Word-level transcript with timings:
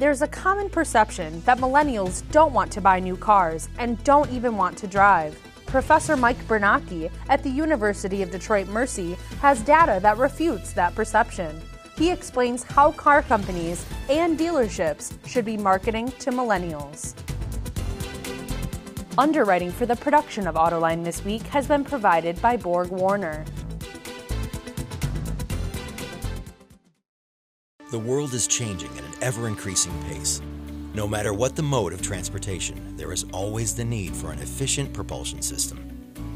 There's 0.00 0.22
a 0.22 0.28
common 0.28 0.70
perception 0.70 1.42
that 1.42 1.58
millennials 1.58 2.22
don't 2.30 2.54
want 2.54 2.72
to 2.72 2.80
buy 2.80 3.00
new 3.00 3.18
cars 3.18 3.68
and 3.76 4.02
don't 4.02 4.30
even 4.30 4.56
want 4.56 4.78
to 4.78 4.86
drive. 4.86 5.38
Professor 5.66 6.16
Mike 6.16 6.38
Bernacchi 6.48 7.10
at 7.28 7.42
the 7.42 7.50
University 7.50 8.22
of 8.22 8.30
Detroit 8.30 8.66
Mercy 8.68 9.18
has 9.42 9.60
data 9.60 9.98
that 10.00 10.16
refutes 10.16 10.72
that 10.72 10.94
perception. 10.94 11.60
He 11.98 12.10
explains 12.10 12.62
how 12.62 12.92
car 12.92 13.20
companies 13.20 13.84
and 14.08 14.38
dealerships 14.38 15.12
should 15.28 15.44
be 15.44 15.58
marketing 15.58 16.10
to 16.12 16.30
millennials. 16.30 17.12
Underwriting 19.18 19.70
for 19.70 19.84
the 19.84 19.96
production 19.96 20.46
of 20.46 20.54
Autoline 20.54 21.04
this 21.04 21.22
week 21.26 21.42
has 21.48 21.66
been 21.66 21.84
provided 21.84 22.40
by 22.40 22.56
Borg 22.56 22.88
Warner. 22.88 23.44
The 27.90 27.98
world 27.98 28.34
is 28.34 28.46
changing 28.46 28.96
at 28.96 29.02
an 29.02 29.12
ever 29.20 29.48
increasing 29.48 29.92
pace. 30.04 30.40
No 30.94 31.08
matter 31.08 31.34
what 31.34 31.56
the 31.56 31.64
mode 31.64 31.92
of 31.92 32.00
transportation, 32.00 32.96
there 32.96 33.10
is 33.10 33.26
always 33.32 33.74
the 33.74 33.84
need 33.84 34.14
for 34.14 34.30
an 34.30 34.38
efficient 34.38 34.92
propulsion 34.92 35.42
system. 35.42 35.90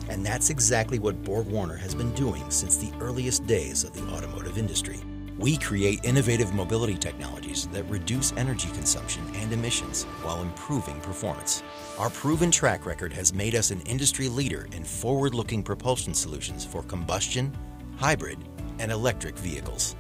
And 0.09 0.27
that's 0.27 0.51
exactly 0.51 0.99
what 0.99 1.23
Borg 1.23 1.47
Warner 1.47 1.77
has 1.77 1.95
been 1.95 2.13
doing 2.15 2.43
since 2.51 2.77
the 2.77 2.91
earliest 3.01 3.47
days 3.47 3.85
of 3.85 3.93
the 3.93 4.03
automotive 4.03 4.59
industry. 4.59 4.99
We 5.39 5.57
create 5.57 6.05
innovative 6.05 6.53
mobility 6.55 6.97
technologies 6.97 7.69
that 7.69 7.85
reduce 7.85 8.33
energy 8.33 8.71
consumption 8.71 9.23
and 9.37 9.53
emissions 9.53 10.03
while 10.25 10.43
improving 10.43 11.01
performance. 11.03 11.63
Our 12.01 12.11
proven 12.11 12.51
track 12.51 12.85
record 12.85 13.13
has 13.13 13.33
made 13.33 13.55
us 13.55 13.71
an 13.71 13.81
industry 13.83 14.27
leader 14.27 14.67
in 14.73 14.83
forward 14.83 15.35
looking 15.35 15.63
propulsion 15.63 16.15
solutions 16.15 16.65
for 16.65 16.83
combustion, 16.83 17.57
hybrid, 17.97 18.39
and 18.81 18.91
electric 18.91 19.39
vehicles. 19.39 19.95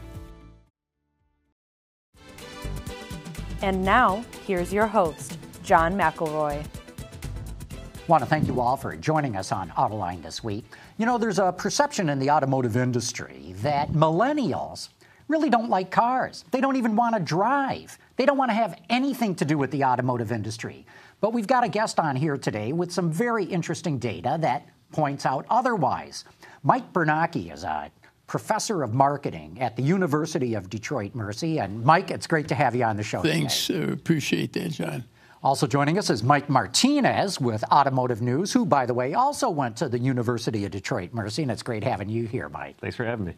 And 3.64 3.82
now, 3.82 4.22
here's 4.46 4.74
your 4.74 4.86
host, 4.86 5.38
John 5.62 5.94
McElroy. 5.94 6.62
I 6.62 8.06
want 8.08 8.22
to 8.22 8.28
thank 8.28 8.46
you 8.46 8.60
all 8.60 8.76
for 8.76 8.94
joining 8.94 9.36
us 9.36 9.52
on 9.52 9.70
Autoline 9.70 10.22
this 10.22 10.44
week. 10.44 10.66
You 10.98 11.06
know, 11.06 11.16
there's 11.16 11.38
a 11.38 11.50
perception 11.50 12.10
in 12.10 12.18
the 12.18 12.28
automotive 12.28 12.76
industry 12.76 13.54
that 13.62 13.92
millennials 13.92 14.90
really 15.28 15.48
don't 15.48 15.70
like 15.70 15.90
cars. 15.90 16.44
They 16.50 16.60
don't 16.60 16.76
even 16.76 16.94
want 16.94 17.16
to 17.16 17.22
drive. 17.22 17.96
They 18.16 18.26
don't 18.26 18.36
want 18.36 18.50
to 18.50 18.54
have 18.54 18.78
anything 18.90 19.34
to 19.36 19.46
do 19.46 19.56
with 19.56 19.70
the 19.70 19.82
automotive 19.82 20.30
industry. 20.30 20.84
But 21.22 21.32
we've 21.32 21.46
got 21.46 21.64
a 21.64 21.68
guest 21.70 21.98
on 21.98 22.16
here 22.16 22.36
today 22.36 22.74
with 22.74 22.92
some 22.92 23.10
very 23.10 23.46
interesting 23.46 23.98
data 23.98 24.36
that 24.42 24.68
points 24.92 25.24
out 25.24 25.46
otherwise. 25.48 26.26
Mike 26.64 26.92
Bernacchi 26.92 27.50
is 27.50 27.64
a 27.64 27.90
professor 28.26 28.82
of 28.82 28.94
marketing 28.94 29.58
at 29.60 29.76
the 29.76 29.82
University 29.82 30.54
of 30.54 30.70
Detroit 30.70 31.14
Mercy. 31.14 31.58
And 31.58 31.84
Mike, 31.84 32.10
it's 32.10 32.26
great 32.26 32.48
to 32.48 32.54
have 32.54 32.74
you 32.74 32.84
on 32.84 32.96
the 32.96 33.02
show. 33.02 33.20
Thanks. 33.20 33.68
Uh, 33.70 33.88
appreciate 33.92 34.52
that, 34.54 34.70
John. 34.70 35.04
Also 35.42 35.66
joining 35.66 35.98
us 35.98 36.08
is 36.08 36.22
Mike 36.22 36.48
Martinez 36.48 37.38
with 37.38 37.62
Automotive 37.70 38.22
News, 38.22 38.50
who, 38.50 38.64
by 38.64 38.86
the 38.86 38.94
way, 38.94 39.12
also 39.12 39.50
went 39.50 39.76
to 39.76 39.90
the 39.90 39.98
University 39.98 40.64
of 40.64 40.70
Detroit 40.70 41.12
Mercy. 41.12 41.42
And 41.42 41.50
it's 41.50 41.62
great 41.62 41.84
having 41.84 42.08
you 42.08 42.26
here, 42.26 42.48
Mike. 42.48 42.78
Thanks 42.80 42.96
for 42.96 43.04
having 43.04 43.26
me. 43.26 43.34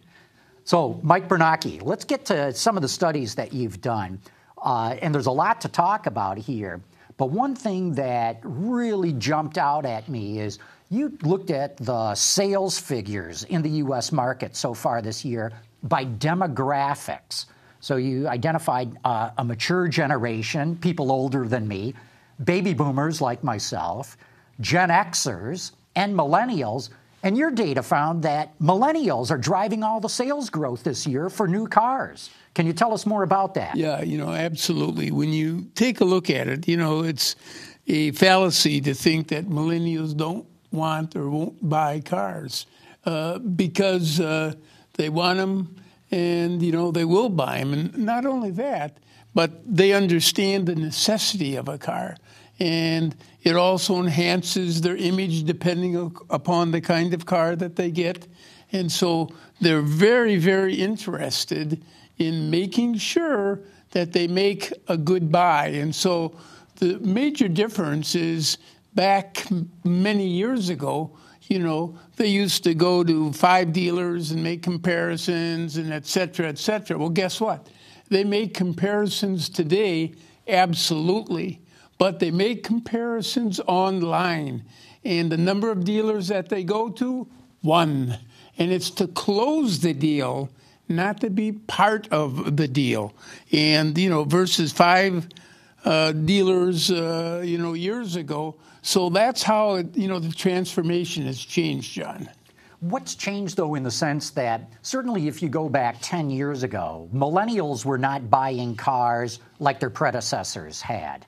So, 0.63 1.01
Mike 1.03 1.29
Bernacchi, 1.29 1.81
let's 1.81 2.05
get 2.05 2.25
to 2.27 2.55
some 2.55 2.77
of 2.77 2.83
the 2.83 2.89
studies 2.89 3.35
that 3.35 3.53
you've 3.53 3.81
done. 3.81 4.21
Uh, 4.63 4.97
and 5.03 5.13
there's 5.13 5.27
a 5.27 5.33
lot 5.33 5.61
to 5.63 5.69
talk 5.69 6.07
about 6.07 6.39
here. 6.39 6.81
But 7.17 7.31
one 7.31 7.57
thing 7.57 7.95
that 7.95 8.41
really 8.43 9.13
jumped 9.15 9.59
out 9.59 9.85
at 9.85 10.09
me 10.09 10.39
is 10.39 10.59
you 10.89 11.17
looked 11.23 11.51
at 11.51 11.77
the 11.79 12.15
sales 12.15 12.79
figures 12.79 13.45
in 13.45 13.63
the 13.63 13.71
U.S. 13.71 14.13
market 14.13 14.55
so 14.55 14.73
far 14.73 15.03
this 15.03 15.25
year 15.25 15.53
by 15.83 16.05
demographics. 16.05 17.47
So 17.81 17.97
you 17.97 18.29
identified 18.29 18.97
uh, 19.05 19.31
a 19.39 19.45
mature 19.45 19.89
generation, 19.89 20.77
people 20.77 21.13
older 21.13 21.47
than 21.47 21.67
me, 21.67 21.95
baby 22.45 22.75
boomers 22.75 23.21
like 23.21 23.43
myself, 23.43 24.17
Gen 24.61 24.89
Xers, 24.91 25.73
and 25.95 26.15
millennials. 26.15 26.91
And 27.23 27.37
your 27.37 27.51
data 27.51 27.83
found 27.83 28.23
that 28.23 28.57
millennials 28.61 29.31
are 29.31 29.39
driving 29.39 29.83
all 29.83 30.01
the 30.01 30.09
sales 30.09 30.51
growth 30.51 30.85
this 30.85 31.07
year 31.07 31.29
for 31.29 31.49
new 31.49 31.67
cars. 31.67 32.31
Can 32.55 32.67
you 32.67 32.73
tell 32.73 32.95
us 32.95 33.05
more 33.05 33.23
about 33.23 33.55
that? 33.55 33.77
Yeah, 33.77 34.03
you 34.03 34.17
know, 34.17 34.31
absolutely. 34.31 35.11
When 35.11 35.33
you 35.33 35.69
take 35.75 36.01
a 36.01 36.05
look 36.05 36.31
at 36.31 36.49
it, 36.49 36.69
you 36.69 36.77
know, 36.77 37.03
it's 37.03 37.37
a 37.87 38.13
fallacy 38.13 38.81
to 38.83 38.95
think 38.95 39.29
that 39.29 39.47
millennials 39.47 40.17
don't 40.17 40.47
want 40.77 41.17
or 41.17 41.29
won't 41.29 41.69
buy 41.69 42.01
cars 42.01 42.67
uh, 43.05 43.39
because 43.39 44.21
uh, 44.21 44.53
they 44.95 45.09
want 45.09 45.39
them 45.39 45.77
and 46.11 46.63
you 46.63 46.71
know 46.71 46.93
they 46.93 47.05
will 47.05 47.29
buy 47.29 47.59
them 47.59 47.73
and 47.73 47.99
not 47.99 48.25
only 48.25 48.51
that 48.51 48.99
but 49.37 49.51
they 49.67 49.93
understand 49.93 50.67
the 50.67 50.75
necessity 50.75 51.57
of 51.57 51.69
a 51.69 51.77
car. 51.77 52.17
And 52.59 53.15
it 53.43 53.55
also 53.55 54.01
enhances 54.01 54.81
their 54.81 54.97
image 54.97 55.45
depending 55.45 56.17
upon 56.31 56.71
the 56.71 56.81
kind 56.81 57.13
of 57.13 57.27
car 57.27 57.55
that 57.55 57.77
they 57.77 57.91
get. 57.91 58.27
And 58.73 58.91
so 58.91 59.29
they're 59.61 59.83
very 59.83 60.39
very 60.39 60.75
interested 60.77 61.83
in 62.17 62.51
making 62.51 62.97
sure 62.97 63.61
that 63.91 64.15
they 64.15 64.27
make 64.27 64.73
a 64.89 64.97
good 64.97 65.31
buy. 65.31 65.67
And 65.67 65.95
so 65.95 66.35
the 66.77 66.99
major 67.01 67.47
difference 67.47 68.15
is 68.15 68.57
back 68.97 69.47
many 69.85 70.27
years 70.27 70.69
ago, 70.71 71.17
you 71.43 71.61
know, 71.61 71.97
they 72.17 72.27
used 72.27 72.65
to 72.65 72.75
go 72.75 73.05
to 73.05 73.33
five 73.33 73.73
dealers 73.73 74.33
and 74.33 74.43
make 74.43 74.63
comparisons 74.63 75.77
and 75.77 75.93
et 75.93 76.07
cetera, 76.07 76.49
et 76.49 76.59
cetera. 76.59 76.99
Well, 76.99 77.11
guess 77.11 77.41
what? 77.41 77.69
They 78.09 78.25
make 78.25 78.53
comparisons 78.55 79.49
today, 79.49 80.15
absolutely, 80.49 81.61
but 81.99 82.19
they 82.19 82.33
make 82.33 82.65
comparisons 82.65 83.61
online. 83.67 84.65
And 85.05 85.31
the 85.31 85.37
number 85.37 85.71
of 85.71 85.85
dealers 85.85 86.27
that 86.29 86.49
they 86.49 86.65
go 86.65 86.89
to, 86.91 87.29
one. 87.61 88.19
And 88.59 88.73
it's 88.73 88.91
to 88.91 89.07
close 89.07 89.81
the 89.81 89.93
deal, 89.93 90.49
not 90.89 91.21
to 91.21 91.31
be 91.31 91.53
part 91.53 92.09
of 92.11 92.57
the 92.57 92.67
deal. 92.67 93.13
And, 93.53 93.97
you 93.97 94.11
know, 94.11 94.25
versus 94.25 94.73
five 94.73 95.29
uh, 95.85 96.13
dealers, 96.13 96.91
uh, 96.91 97.43
you 97.45 97.59
know, 97.59 97.75
years 97.75 98.17
ago, 98.17 98.57
so 98.87 99.11
that's 99.11 99.43
how 99.43 99.75
it, 99.75 99.97
you 99.97 100.07
know 100.07 100.21
the 100.21 100.33
transformation 100.33 101.27
has 101.27 101.41
changed, 101.41 101.93
John. 101.93 102.29
What's 102.79 103.17
changed, 103.17 103.57
though, 103.57 103.75
in 103.75 103.83
the 103.83 103.91
sense 103.91 104.31
that 104.31 104.71
certainly 104.83 105.27
if 105.27 105.43
you 105.43 105.49
go 105.49 105.69
back 105.69 105.97
10 106.03 106.31
years 106.31 106.63
ago, 106.63 107.09
millennials 107.13 107.85
were 107.85 107.99
not 107.99 108.31
buying 108.31 108.77
cars 108.77 109.41
like 109.59 109.81
their 109.81 109.91
predecessors 109.91 110.81
had. 110.81 111.27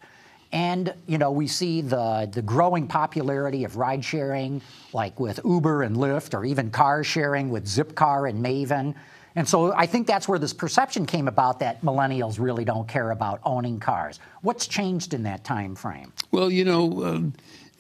And, 0.53 0.95
you 1.09 1.19
know, 1.19 1.33
we 1.33 1.49
see 1.49 1.81
the, 1.81 2.31
the 2.31 2.43
growing 2.43 2.87
popularity 2.87 3.65
of 3.65 3.77
ride 3.77 4.05
sharing, 4.05 4.63
like 4.93 5.19
with 5.19 5.41
Uber 5.45 5.83
and 5.83 5.97
Lyft, 5.97 6.35
or 6.35 6.45
even 6.45 6.71
car 6.71 7.03
sharing 7.03 7.51
with 7.51 7.65
Zipcar 7.65 8.31
and 8.31 8.45
Maven. 8.45 8.95
And 9.39 9.49
so 9.49 9.73
I 9.73 9.87
think 9.87 10.09
that's 10.09 10.27
where 10.27 10.41
this 10.41 10.53
perception 10.53 11.07
came 11.07 11.29
about 11.29 11.61
that 11.61 11.81
millennials 11.83 12.41
really 12.41 12.65
don't 12.65 12.89
care 12.89 13.13
about 13.13 13.39
owning 13.45 13.79
cars. 13.79 14.19
What's 14.43 14.67
changed 14.67 15.15
in 15.15 15.23
that 15.23 15.45
time 15.45 15.77
frame? 15.77 16.13
Well, 16.33 16.51
you 16.51 16.65
know, 16.65 17.03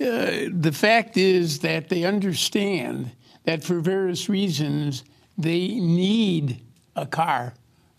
uh, 0.00 0.04
uh, 0.04 0.50
the 0.52 0.70
fact 0.72 1.16
is 1.16 1.58
that 1.58 1.88
they 1.88 2.04
understand 2.04 3.10
that 3.42 3.64
for 3.64 3.80
various 3.80 4.28
reasons 4.28 5.02
they 5.36 5.80
need 5.80 6.60
a 6.94 7.06
car. 7.06 7.54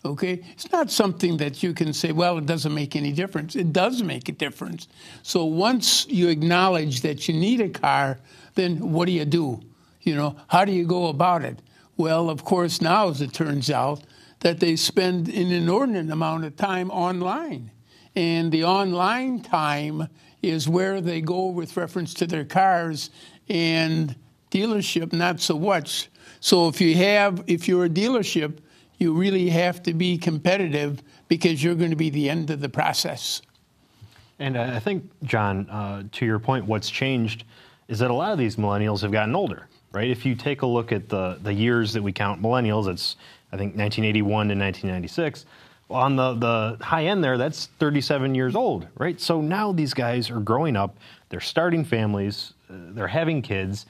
Okay? 0.06 0.42
It's 0.52 0.72
not 0.72 0.90
something 0.90 1.36
that 1.36 1.62
you 1.62 1.74
can 1.74 1.92
say, 1.92 2.12
well, 2.12 2.38
it 2.38 2.46
doesn't 2.46 2.74
make 2.74 2.96
any 2.96 3.12
difference. 3.12 3.56
It 3.56 3.74
does 3.74 4.02
make 4.02 4.30
a 4.30 4.32
difference. 4.32 4.88
So 5.22 5.44
once 5.44 6.06
you 6.08 6.28
acknowledge 6.28 7.02
that 7.02 7.28
you 7.28 7.34
need 7.34 7.60
a 7.60 7.68
car, 7.68 8.20
then 8.54 8.92
what 8.94 9.04
do 9.04 9.12
you 9.12 9.26
do? 9.26 9.60
You 10.00 10.14
know, 10.14 10.36
how 10.48 10.64
do 10.64 10.72
you 10.72 10.86
go 10.86 11.08
about 11.08 11.44
it? 11.44 11.58
Well, 12.00 12.30
of 12.30 12.44
course, 12.44 12.80
now 12.80 13.10
as 13.10 13.20
it 13.20 13.34
turns 13.34 13.70
out, 13.70 14.00
that 14.38 14.58
they 14.58 14.74
spend 14.76 15.28
an 15.28 15.52
inordinate 15.52 16.10
amount 16.10 16.46
of 16.46 16.56
time 16.56 16.90
online. 16.90 17.72
And 18.16 18.50
the 18.50 18.64
online 18.64 19.42
time 19.42 20.08
is 20.40 20.66
where 20.66 21.02
they 21.02 21.20
go 21.20 21.48
with 21.48 21.76
reference 21.76 22.14
to 22.14 22.26
their 22.26 22.46
cars 22.46 23.10
and 23.50 24.16
dealership, 24.50 25.12
not 25.12 25.40
so 25.40 25.58
much. 25.58 26.08
So 26.40 26.68
if 26.68 26.80
you 26.80 26.94
have, 26.94 27.44
if 27.46 27.68
you're 27.68 27.84
a 27.84 27.90
dealership, 27.90 28.60
you 28.96 29.12
really 29.12 29.50
have 29.50 29.82
to 29.82 29.92
be 29.92 30.16
competitive 30.16 31.02
because 31.28 31.62
you're 31.62 31.74
going 31.74 31.90
to 31.90 31.96
be 31.96 32.08
the 32.08 32.30
end 32.30 32.48
of 32.48 32.60
the 32.60 32.70
process. 32.70 33.42
And 34.38 34.56
I 34.56 34.78
think, 34.78 35.04
John, 35.24 35.68
uh, 35.68 36.04
to 36.12 36.24
your 36.24 36.38
point, 36.38 36.64
what's 36.64 36.88
changed 36.88 37.44
is 37.88 37.98
that 37.98 38.10
a 38.10 38.14
lot 38.14 38.32
of 38.32 38.38
these 38.38 38.56
millennials 38.56 39.02
have 39.02 39.12
gotten 39.12 39.34
older 39.34 39.66
right? 39.92 40.08
If 40.08 40.24
you 40.24 40.34
take 40.34 40.62
a 40.62 40.66
look 40.66 40.92
at 40.92 41.08
the, 41.08 41.38
the 41.42 41.52
years 41.52 41.92
that 41.92 42.02
we 42.02 42.12
count 42.12 42.42
millennials, 42.42 42.88
it's, 42.88 43.16
I 43.52 43.56
think, 43.56 43.76
1981 43.76 44.48
to 44.48 44.54
1996. 44.54 45.46
On 45.90 46.14
the, 46.14 46.34
the 46.34 46.84
high 46.84 47.06
end 47.06 47.24
there, 47.24 47.36
that's 47.36 47.66
37 47.80 48.34
years 48.34 48.54
old, 48.54 48.86
right? 48.96 49.20
So 49.20 49.40
now 49.40 49.72
these 49.72 49.92
guys 49.92 50.30
are 50.30 50.38
growing 50.38 50.76
up, 50.76 50.96
they're 51.28 51.40
starting 51.40 51.84
families, 51.84 52.54
uh, 52.70 52.74
they're 52.90 53.08
having 53.08 53.42
kids. 53.42 53.86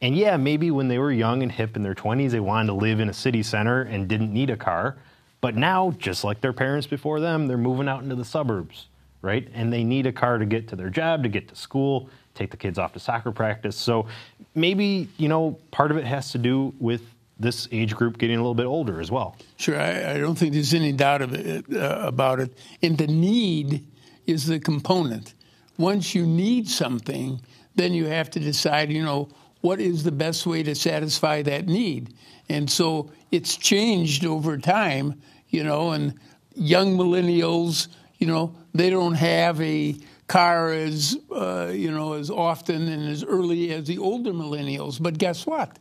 And 0.00 0.16
yeah, 0.16 0.36
maybe 0.36 0.70
when 0.70 0.86
they 0.86 0.98
were 0.98 1.10
young 1.10 1.42
and 1.42 1.50
hip 1.50 1.76
in 1.76 1.82
their 1.82 1.94
20s, 1.94 2.30
they 2.30 2.40
wanted 2.40 2.68
to 2.68 2.74
live 2.74 3.00
in 3.00 3.08
a 3.08 3.12
city 3.12 3.42
center 3.42 3.82
and 3.82 4.06
didn't 4.06 4.32
need 4.32 4.50
a 4.50 4.56
car. 4.56 4.96
But 5.40 5.56
now, 5.56 5.92
just 5.98 6.22
like 6.22 6.40
their 6.40 6.52
parents 6.52 6.86
before 6.86 7.18
them, 7.18 7.46
they're 7.48 7.58
moving 7.58 7.88
out 7.88 8.02
into 8.02 8.14
the 8.14 8.24
suburbs, 8.24 8.86
right? 9.20 9.48
And 9.52 9.72
they 9.72 9.82
need 9.82 10.06
a 10.06 10.12
car 10.12 10.38
to 10.38 10.46
get 10.46 10.68
to 10.68 10.76
their 10.76 10.90
job, 10.90 11.22
to 11.24 11.28
get 11.28 11.48
to 11.48 11.56
school, 11.56 12.08
take 12.34 12.50
the 12.50 12.56
kids 12.56 12.78
off 12.78 12.92
to 12.92 13.00
soccer 13.00 13.32
practice. 13.32 13.76
So 13.76 14.06
maybe, 14.54 15.08
you 15.16 15.28
know, 15.28 15.58
part 15.70 15.90
of 15.90 15.96
it 15.96 16.04
has 16.04 16.32
to 16.32 16.38
do 16.38 16.72
with 16.78 17.02
this 17.38 17.68
age 17.72 17.94
group 17.94 18.18
getting 18.18 18.36
a 18.36 18.40
little 18.40 18.54
bit 18.54 18.66
older 18.66 19.00
as 19.00 19.10
well. 19.10 19.36
Sure, 19.56 19.80
I, 19.80 20.14
I 20.14 20.18
don't 20.18 20.36
think 20.36 20.52
there's 20.52 20.74
any 20.74 20.92
doubt 20.92 21.22
it, 21.22 21.64
uh, 21.74 22.00
about 22.02 22.38
it. 22.40 22.52
And 22.82 22.98
the 22.98 23.06
need 23.06 23.86
is 24.26 24.46
the 24.46 24.60
component. 24.60 25.34
Once 25.78 26.14
you 26.14 26.26
need 26.26 26.68
something, 26.68 27.40
then 27.74 27.94
you 27.94 28.06
have 28.06 28.30
to 28.30 28.40
decide, 28.40 28.92
you 28.92 29.02
know, 29.02 29.30
what 29.62 29.80
is 29.80 30.04
the 30.04 30.12
best 30.12 30.46
way 30.46 30.62
to 30.62 30.74
satisfy 30.74 31.42
that 31.42 31.66
need. 31.66 32.14
And 32.48 32.70
so 32.70 33.10
it's 33.30 33.56
changed 33.56 34.24
over 34.26 34.58
time, 34.58 35.20
you 35.48 35.64
know, 35.64 35.90
and 35.90 36.14
young 36.54 36.96
millennials, 36.96 37.88
you 38.18 38.26
know, 38.26 38.54
they 38.74 38.90
don't 38.90 39.14
have 39.14 39.60
a 39.60 39.96
car 40.30 40.72
as, 40.72 41.18
uh, 41.32 41.72
you 41.74 41.90
know, 41.90 42.12
as 42.12 42.30
often 42.30 42.88
and 42.88 43.08
as 43.10 43.24
early 43.24 43.72
as 43.72 43.88
the 43.88 43.98
older 43.98 44.32
millennials. 44.32 45.02
But 45.02 45.18
guess 45.18 45.44
what? 45.44 45.76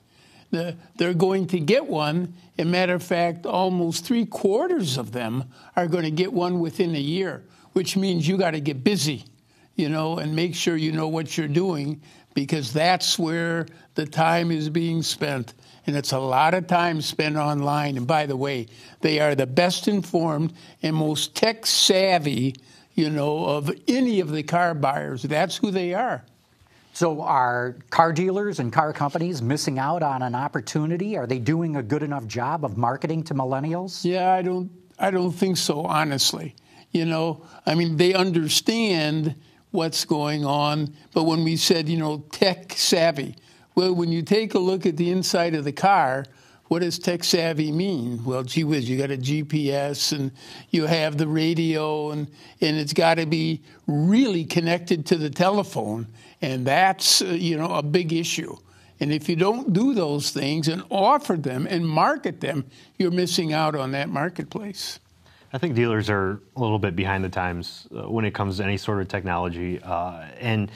The, 0.49 0.75
they're 0.95 1.13
going 1.13 1.45
to 1.47 1.59
get 1.59 1.85
one. 1.85 2.33
As 2.57 2.65
a 2.65 2.67
matter 2.67 2.95
of 2.95 3.03
fact, 3.03 3.45
almost 3.45 4.05
three 4.05 4.25
quarters 4.25 4.97
of 4.97 5.11
them 5.11 5.43
are 5.75 5.85
going 5.85 6.03
to 6.03 6.11
get 6.11 6.33
one 6.33 6.59
within 6.59 6.95
a 6.95 6.99
year, 6.99 7.43
which 7.73 7.95
means 7.95 8.27
you 8.27 8.39
got 8.39 8.51
to 8.51 8.59
get 8.59 8.83
busy, 8.83 9.23
you 9.75 9.87
know, 9.87 10.17
and 10.17 10.35
make 10.35 10.55
sure 10.55 10.75
you 10.75 10.93
know 10.93 11.09
what 11.09 11.37
you're 11.37 11.47
doing 11.47 12.01
because 12.33 12.73
that's 12.73 13.19
where 13.19 13.67
the 13.93 14.07
time 14.07 14.49
is 14.49 14.67
being 14.67 15.03
spent. 15.03 15.53
And 15.85 15.95
it's 15.95 16.11
a 16.11 16.19
lot 16.19 16.55
of 16.55 16.65
time 16.65 17.01
spent 17.01 17.35
online. 17.35 17.97
And 17.97 18.07
by 18.07 18.25
the 18.25 18.35
way, 18.35 18.65
they 19.01 19.19
are 19.19 19.35
the 19.35 19.45
best 19.45 19.87
informed 19.87 20.53
and 20.81 20.95
most 20.95 21.35
tech 21.35 21.67
savvy, 21.67 22.55
you 22.99 23.09
know, 23.09 23.45
of 23.45 23.71
any 23.87 24.19
of 24.19 24.29
the 24.29 24.43
car 24.43 24.73
buyers. 24.73 25.23
That's 25.23 25.55
who 25.55 25.71
they 25.71 25.93
are. 25.93 26.25
So, 26.91 27.21
are 27.21 27.77
car 27.89 28.11
dealers 28.11 28.59
and 28.59 28.73
car 28.73 28.91
companies 28.91 29.41
missing 29.41 29.79
out 29.79 30.03
on 30.03 30.21
an 30.21 30.35
opportunity? 30.35 31.15
Are 31.15 31.25
they 31.25 31.39
doing 31.39 31.77
a 31.77 31.83
good 31.83 32.03
enough 32.03 32.27
job 32.27 32.65
of 32.65 32.77
marketing 32.77 33.23
to 33.25 33.33
millennials? 33.33 34.03
Yeah, 34.03 34.33
I 34.33 34.41
don't. 34.41 34.69
I 34.99 35.11
don't 35.11 35.31
think 35.31 35.55
so. 35.55 35.85
Honestly, 35.85 36.55
you 36.91 37.05
know, 37.05 37.45
I 37.65 37.75
mean, 37.75 37.95
they 37.95 38.13
understand 38.13 39.35
what's 39.71 40.03
going 40.03 40.43
on, 40.43 40.93
but 41.13 41.23
when 41.23 41.45
we 41.45 41.55
said, 41.55 41.87
you 41.87 41.97
know, 41.97 42.25
tech 42.31 42.73
savvy, 42.73 43.35
well, 43.75 43.95
when 43.95 44.11
you 44.11 44.23
take 44.23 44.55
a 44.55 44.59
look 44.59 44.85
at 44.85 44.97
the 44.97 45.09
inside 45.09 45.55
of 45.55 45.63
the 45.63 45.71
car, 45.71 46.25
what 46.69 46.83
does 46.83 46.99
tech 46.99 47.23
savvy 47.23 47.71
mean? 47.71 48.23
Well, 48.23 48.43
gee 48.43 48.63
whiz, 48.63 48.87
you 48.87 48.97
got 48.97 49.09
a 49.09 49.17
GPS 49.17 50.17
and 50.17 50.31
you 50.69 50.85
have 50.85 51.17
the 51.17 51.27
radio, 51.27 52.11
and, 52.11 52.27
and 52.61 52.77
it's 52.77 52.93
got 52.93 53.15
to 53.15 53.25
be 53.25 53.63
really 53.87 54.45
connected 54.45 55.07
to 55.07 55.17
the 55.17 55.31
telephone. 55.31 56.07
And 56.41 56.65
that's, 56.65 57.23
uh, 57.23 57.25
you 57.25 57.57
know, 57.57 57.73
a 57.73 57.81
big 57.81 58.13
issue. 58.13 58.55
And 58.99 59.11
if 59.11 59.27
you 59.27 59.35
don't 59.35 59.73
do 59.73 59.95
those 59.95 60.29
things 60.29 60.67
and 60.67 60.83
offer 60.91 61.37
them 61.37 61.65
and 61.67 61.87
market 61.87 62.39
them, 62.39 62.65
you're 62.97 63.11
missing 63.11 63.51
out 63.51 63.75
on 63.75 63.91
that 63.91 64.09
marketplace. 64.09 64.99
I 65.51 65.57
think 65.57 65.73
dealers 65.73 66.07
are 66.07 66.39
a 66.55 66.59
little 66.59 66.77
bit 66.77 66.95
behind 66.95 67.23
the 67.23 67.29
times 67.29 67.87
uh, 67.95 68.07
when 68.07 68.25
it 68.25 68.35
comes 68.35 68.57
to 68.57 68.63
any 68.63 68.77
sort 68.77 69.01
of 69.01 69.07
technology. 69.07 69.81
Uh, 69.81 70.27
and 70.39 70.69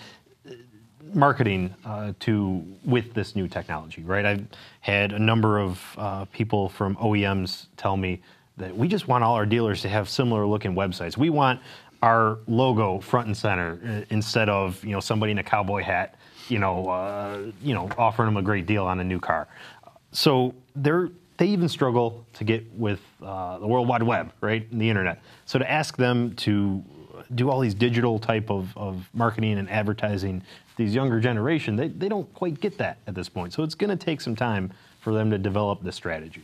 marketing 1.16 1.74
uh, 1.86 2.14
to 2.22 2.64
with 2.86 3.14
this 3.14 3.36
new 3.36 3.48
technology, 3.48 4.04
right? 4.04 4.26
I've 4.26 4.46
had 4.82 5.14
a 5.14 5.20
number 5.20 5.60
of 5.60 5.82
uh, 5.98 6.26
people 6.26 6.70
from 6.70 6.96
OEMs 6.98 7.68
tell 7.78 7.98
me 7.98 8.22
that 8.58 8.76
we 8.76 8.88
just 8.88 9.08
want 9.08 9.24
all 9.24 9.36
our 9.36 9.46
dealers 9.46 9.82
to 9.82 9.90
have 9.90 10.10
similar 10.10 10.46
looking 10.46 10.76
websites. 10.76 11.18
We 11.18 11.30
want 11.30 11.60
our 12.02 12.40
logo 12.48 13.00
front 13.00 13.28
and 13.28 13.36
center 13.36 13.80
uh, 13.86 14.14
instead 14.14 14.50
of 14.50 14.84
you 14.84 14.92
know 14.92 15.00
somebody 15.00 15.32
in 15.32 15.38
a 15.38 15.44
cowboy 15.44 15.82
hat, 15.82 16.16
you 16.50 16.60
know, 16.60 16.90
uh, 16.90 17.52
you 17.62 17.74
know, 17.74 17.90
offering 17.98 18.28
them 18.28 18.38
a 18.38 18.42
great 18.42 18.66
deal 18.66 18.86
on 18.86 19.00
a 19.00 19.04
new 19.04 19.20
car. 19.20 19.48
So 20.12 20.54
they're 20.76 21.10
they 21.38 21.48
even 21.48 21.68
struggle 21.68 22.26
to 22.34 22.44
get 22.44 22.72
with 22.78 23.02
uh, 23.22 23.58
the 23.58 23.68
World 23.68 23.88
Wide 23.88 24.04
Web, 24.04 24.32
right, 24.42 24.70
and 24.72 24.80
the 24.80 24.90
internet. 24.90 25.22
So 25.46 25.60
to 25.60 25.70
ask 25.70 25.98
them 25.98 26.36
to 26.38 26.84
do 27.36 27.50
all 27.50 27.60
these 27.60 27.74
digital 27.74 28.20
type 28.20 28.50
of, 28.50 28.76
of 28.78 29.10
marketing 29.14 29.58
and 29.58 29.70
advertising 29.70 30.42
these 30.76 30.96
younger 30.96 31.20
generation, 31.20 31.76
they, 31.76 31.88
they 31.88 32.10
don't 32.10 32.32
quite 32.34 32.60
get 32.60 32.78
that 32.80 32.98
at 33.08 33.16
this 33.16 33.30
point. 33.30 33.54
So 33.54 33.64
it's 33.64 33.76
going 33.76 33.96
to 33.96 34.06
take 34.06 34.22
some 34.22 34.36
time 34.36 34.72
for 35.02 35.14
them 35.14 35.30
to 35.32 35.38
develop 35.38 35.84
this 35.84 35.96
strategy. 35.96 36.44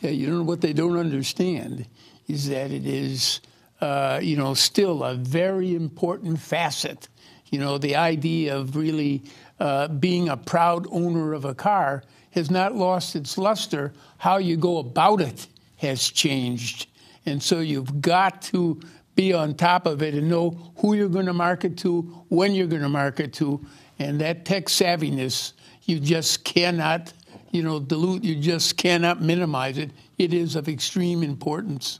Yeah, 0.00 0.10
you 0.10 0.28
know 0.28 0.42
what 0.42 0.60
they 0.60 0.72
don't 0.72 0.98
understand 0.98 1.86
is 2.28 2.48
that 2.48 2.70
it 2.70 2.86
is, 2.86 3.40
uh, 3.80 4.20
you 4.22 4.36
know, 4.36 4.54
still 4.54 5.04
a 5.04 5.14
very 5.14 5.74
important 5.74 6.38
facet. 6.38 7.08
You 7.50 7.60
know, 7.60 7.78
the 7.78 7.96
idea 7.96 8.56
of 8.56 8.76
really 8.76 9.22
uh, 9.60 9.88
being 9.88 10.28
a 10.28 10.36
proud 10.36 10.86
owner 10.90 11.32
of 11.32 11.44
a 11.44 11.54
car 11.54 12.02
has 12.32 12.50
not 12.50 12.74
lost 12.74 13.16
its 13.16 13.38
luster. 13.38 13.92
How 14.18 14.36
you 14.36 14.56
go 14.56 14.78
about 14.78 15.20
it 15.20 15.46
has 15.78 16.10
changed. 16.10 16.88
And 17.24 17.42
so 17.42 17.60
you've 17.60 18.00
got 18.00 18.42
to 18.42 18.80
be 19.16 19.32
on 19.32 19.54
top 19.54 19.86
of 19.86 20.02
it 20.02 20.14
and 20.14 20.28
know 20.28 20.50
who 20.76 20.94
you're 20.94 21.08
going 21.08 21.26
to 21.26 21.32
market 21.32 21.76
to, 21.78 22.02
when 22.28 22.54
you're 22.54 22.66
going 22.68 22.82
to 22.82 22.88
market 22.88 23.32
to, 23.34 23.64
and 23.98 24.20
that 24.20 24.44
tech 24.44 24.66
savviness, 24.66 25.54
you 25.84 25.98
just 25.98 26.44
cannot, 26.44 27.12
you 27.50 27.62
know, 27.62 27.80
dilute. 27.80 28.22
You 28.22 28.36
just 28.36 28.76
cannot 28.76 29.22
minimize 29.22 29.78
it. 29.78 29.90
It 30.18 30.34
is 30.34 30.54
of 30.54 30.68
extreme 30.68 31.22
importance. 31.22 31.98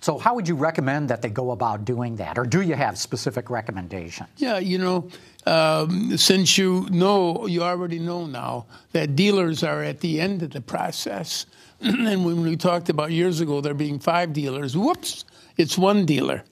So, 0.00 0.16
how 0.18 0.34
would 0.34 0.46
you 0.46 0.54
recommend 0.54 1.10
that 1.10 1.22
they 1.22 1.28
go 1.28 1.50
about 1.50 1.84
doing 1.84 2.16
that, 2.16 2.38
or 2.38 2.44
do 2.44 2.60
you 2.60 2.74
have 2.74 2.98
specific 2.98 3.50
recommendations? 3.50 4.28
Yeah, 4.36 4.58
you 4.58 4.78
know, 4.78 5.08
um, 5.46 6.16
since 6.16 6.56
you 6.56 6.86
know, 6.90 7.46
you 7.46 7.62
already 7.62 7.98
know 7.98 8.26
now 8.26 8.66
that 8.92 9.16
dealers 9.16 9.64
are 9.64 9.82
at 9.82 10.00
the 10.00 10.20
end 10.20 10.42
of 10.42 10.50
the 10.50 10.60
process. 10.60 11.46
and 11.80 12.24
when 12.24 12.42
we 12.42 12.56
talked 12.56 12.88
about 12.88 13.10
years 13.12 13.40
ago 13.40 13.60
there 13.60 13.74
being 13.74 13.98
five 13.98 14.32
dealers, 14.32 14.76
whoops, 14.76 15.24
it's 15.58 15.76
one 15.76 16.06
dealer. 16.06 16.42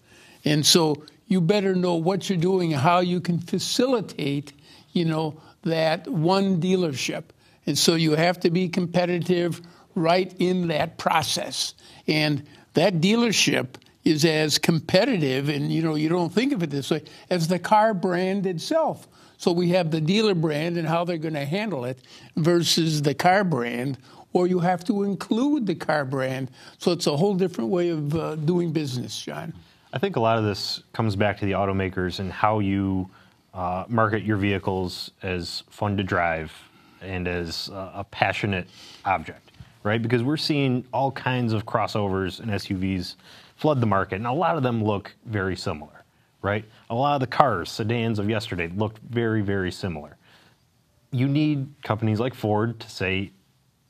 And 0.44 0.66
so 0.66 1.04
you 1.26 1.40
better 1.40 1.74
know 1.74 1.94
what 1.94 2.28
you're 2.28 2.38
doing 2.38 2.72
how 2.72 3.00
you 3.00 3.20
can 3.20 3.38
facilitate, 3.38 4.52
you 4.92 5.06
know, 5.06 5.40
that 5.62 6.06
one 6.06 6.60
dealership. 6.60 7.24
And 7.66 7.76
so 7.76 7.94
you 7.94 8.12
have 8.12 8.38
to 8.40 8.50
be 8.50 8.68
competitive 8.68 9.60
right 9.94 10.32
in 10.38 10.68
that 10.68 10.98
process. 10.98 11.74
And 12.06 12.46
that 12.74 13.00
dealership 13.00 13.76
is 14.04 14.24
as 14.24 14.58
competitive, 14.58 15.48
and 15.48 15.72
you 15.72 15.82
know, 15.82 15.96
you 15.96 16.08
don't 16.08 16.32
think 16.32 16.52
of 16.52 16.62
it 16.62 16.70
this 16.70 16.92
way, 16.92 17.02
as 17.28 17.48
the 17.48 17.58
car 17.58 17.92
brand 17.92 18.46
itself. 18.46 19.08
So 19.36 19.50
we 19.50 19.70
have 19.70 19.90
the 19.90 20.00
dealer 20.00 20.34
brand 20.34 20.76
and 20.76 20.86
how 20.86 21.04
they're 21.04 21.18
going 21.18 21.34
to 21.34 21.44
handle 21.44 21.84
it 21.84 21.98
versus 22.36 23.02
the 23.02 23.14
car 23.14 23.42
brand 23.42 23.98
or 24.36 24.46
you 24.46 24.58
have 24.58 24.84
to 24.84 25.02
include 25.02 25.66
the 25.66 25.74
car 25.74 26.04
brand. 26.04 26.50
So 26.76 26.92
it's 26.92 27.06
a 27.06 27.16
whole 27.16 27.34
different 27.34 27.70
way 27.70 27.88
of 27.88 28.14
uh, 28.14 28.34
doing 28.36 28.70
business, 28.70 29.18
John. 29.18 29.54
I 29.94 29.98
think 29.98 30.16
a 30.16 30.20
lot 30.20 30.36
of 30.36 30.44
this 30.44 30.82
comes 30.92 31.16
back 31.16 31.38
to 31.38 31.46
the 31.46 31.52
automakers 31.52 32.18
and 32.18 32.30
how 32.30 32.58
you 32.58 33.08
uh, 33.54 33.84
market 33.88 34.24
your 34.24 34.36
vehicles 34.36 35.10
as 35.22 35.62
fun 35.70 35.96
to 35.96 36.02
drive 36.02 36.52
and 37.00 37.26
as 37.26 37.70
uh, 37.70 37.92
a 37.94 38.04
passionate 38.04 38.68
object, 39.06 39.52
right? 39.84 40.02
Because 40.02 40.22
we're 40.22 40.36
seeing 40.36 40.84
all 40.92 41.10
kinds 41.10 41.54
of 41.54 41.64
crossovers 41.64 42.38
and 42.38 42.50
SUVs 42.50 43.14
flood 43.56 43.80
the 43.80 43.86
market, 43.86 44.16
and 44.16 44.26
a 44.26 44.32
lot 44.32 44.58
of 44.58 44.62
them 44.62 44.84
look 44.84 45.14
very 45.24 45.56
similar, 45.56 46.04
right? 46.42 46.66
A 46.90 46.94
lot 46.94 47.14
of 47.14 47.20
the 47.20 47.26
cars, 47.26 47.70
sedans 47.70 48.18
of 48.18 48.28
yesterday, 48.28 48.68
looked 48.68 48.98
very, 48.98 49.40
very 49.40 49.72
similar. 49.72 50.18
You 51.10 51.26
need 51.26 51.72
companies 51.82 52.20
like 52.20 52.34
Ford 52.34 52.78
to 52.80 52.90
say, 52.90 53.30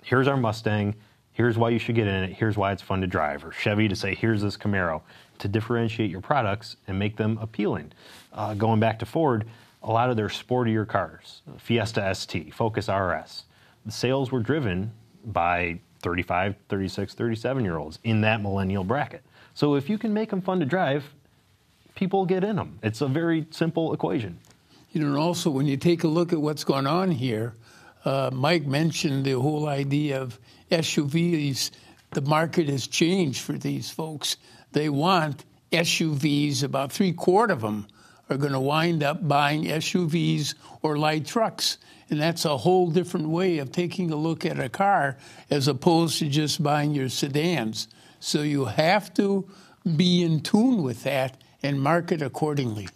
here's 0.06 0.28
our 0.28 0.36
Mustang, 0.36 0.94
here's 1.32 1.58
why 1.58 1.68
you 1.68 1.80
should 1.80 1.96
get 1.96 2.06
in 2.06 2.22
it, 2.22 2.32
here's 2.32 2.56
why 2.56 2.70
it's 2.70 2.80
fun 2.80 3.00
to 3.00 3.08
drive, 3.08 3.44
or 3.44 3.50
Chevy 3.50 3.88
to 3.88 3.96
say, 3.96 4.14
here's 4.14 4.40
this 4.40 4.56
Camaro, 4.56 5.02
to 5.38 5.48
differentiate 5.48 6.12
your 6.12 6.20
products 6.20 6.76
and 6.86 6.96
make 6.96 7.16
them 7.16 7.36
appealing. 7.42 7.92
Uh, 8.32 8.54
going 8.54 8.78
back 8.78 9.00
to 9.00 9.06
Ford, 9.06 9.46
a 9.82 9.90
lot 9.90 10.08
of 10.08 10.16
their 10.16 10.28
sportier 10.28 10.86
cars, 10.86 11.42
Fiesta 11.58 12.14
ST, 12.14 12.54
Focus 12.54 12.88
RS, 12.88 13.44
the 13.84 13.90
sales 13.90 14.30
were 14.30 14.38
driven 14.38 14.92
by 15.24 15.80
35, 16.02 16.54
36, 16.68 17.14
37 17.14 17.64
year 17.64 17.76
olds 17.76 17.98
in 18.04 18.20
that 18.20 18.40
millennial 18.40 18.84
bracket. 18.84 19.24
So 19.54 19.74
if 19.74 19.90
you 19.90 19.98
can 19.98 20.14
make 20.14 20.30
them 20.30 20.40
fun 20.40 20.60
to 20.60 20.66
drive, 20.66 21.12
people 21.96 22.26
get 22.26 22.44
in 22.44 22.54
them. 22.54 22.78
It's 22.80 23.00
a 23.00 23.08
very 23.08 23.46
simple 23.50 23.92
equation. 23.92 24.38
You 24.92 25.00
know, 25.00 25.08
and 25.08 25.16
also 25.16 25.50
when 25.50 25.66
you 25.66 25.76
take 25.76 26.04
a 26.04 26.08
look 26.08 26.32
at 26.32 26.40
what's 26.40 26.62
going 26.62 26.86
on 26.86 27.10
here, 27.10 27.54
uh, 28.06 28.30
Mike 28.32 28.64
mentioned 28.64 29.24
the 29.24 29.32
whole 29.32 29.68
idea 29.68 30.22
of 30.22 30.38
SUVs. 30.70 31.72
The 32.12 32.20
market 32.20 32.68
has 32.68 32.86
changed 32.86 33.42
for 33.42 33.54
these 33.54 33.90
folks. 33.90 34.36
They 34.70 34.88
want 34.88 35.44
SUVs. 35.72 36.62
About 36.62 36.92
three 36.92 37.12
quarter 37.12 37.52
of 37.52 37.62
them 37.62 37.88
are 38.30 38.36
going 38.36 38.52
to 38.52 38.60
wind 38.60 39.02
up 39.02 39.26
buying 39.26 39.64
SUVs 39.64 40.54
or 40.82 40.96
light 40.96 41.26
trucks. 41.26 41.78
And 42.08 42.20
that's 42.20 42.44
a 42.44 42.56
whole 42.56 42.90
different 42.90 43.28
way 43.28 43.58
of 43.58 43.72
taking 43.72 44.12
a 44.12 44.16
look 44.16 44.46
at 44.46 44.60
a 44.60 44.68
car 44.68 45.16
as 45.50 45.66
opposed 45.66 46.20
to 46.20 46.28
just 46.28 46.62
buying 46.62 46.94
your 46.94 47.08
sedans. 47.08 47.88
So 48.20 48.42
you 48.42 48.66
have 48.66 49.12
to 49.14 49.48
be 49.96 50.22
in 50.22 50.40
tune 50.40 50.84
with 50.84 51.02
that 51.02 51.42
and 51.64 51.82
market 51.82 52.22
accordingly. 52.22 52.88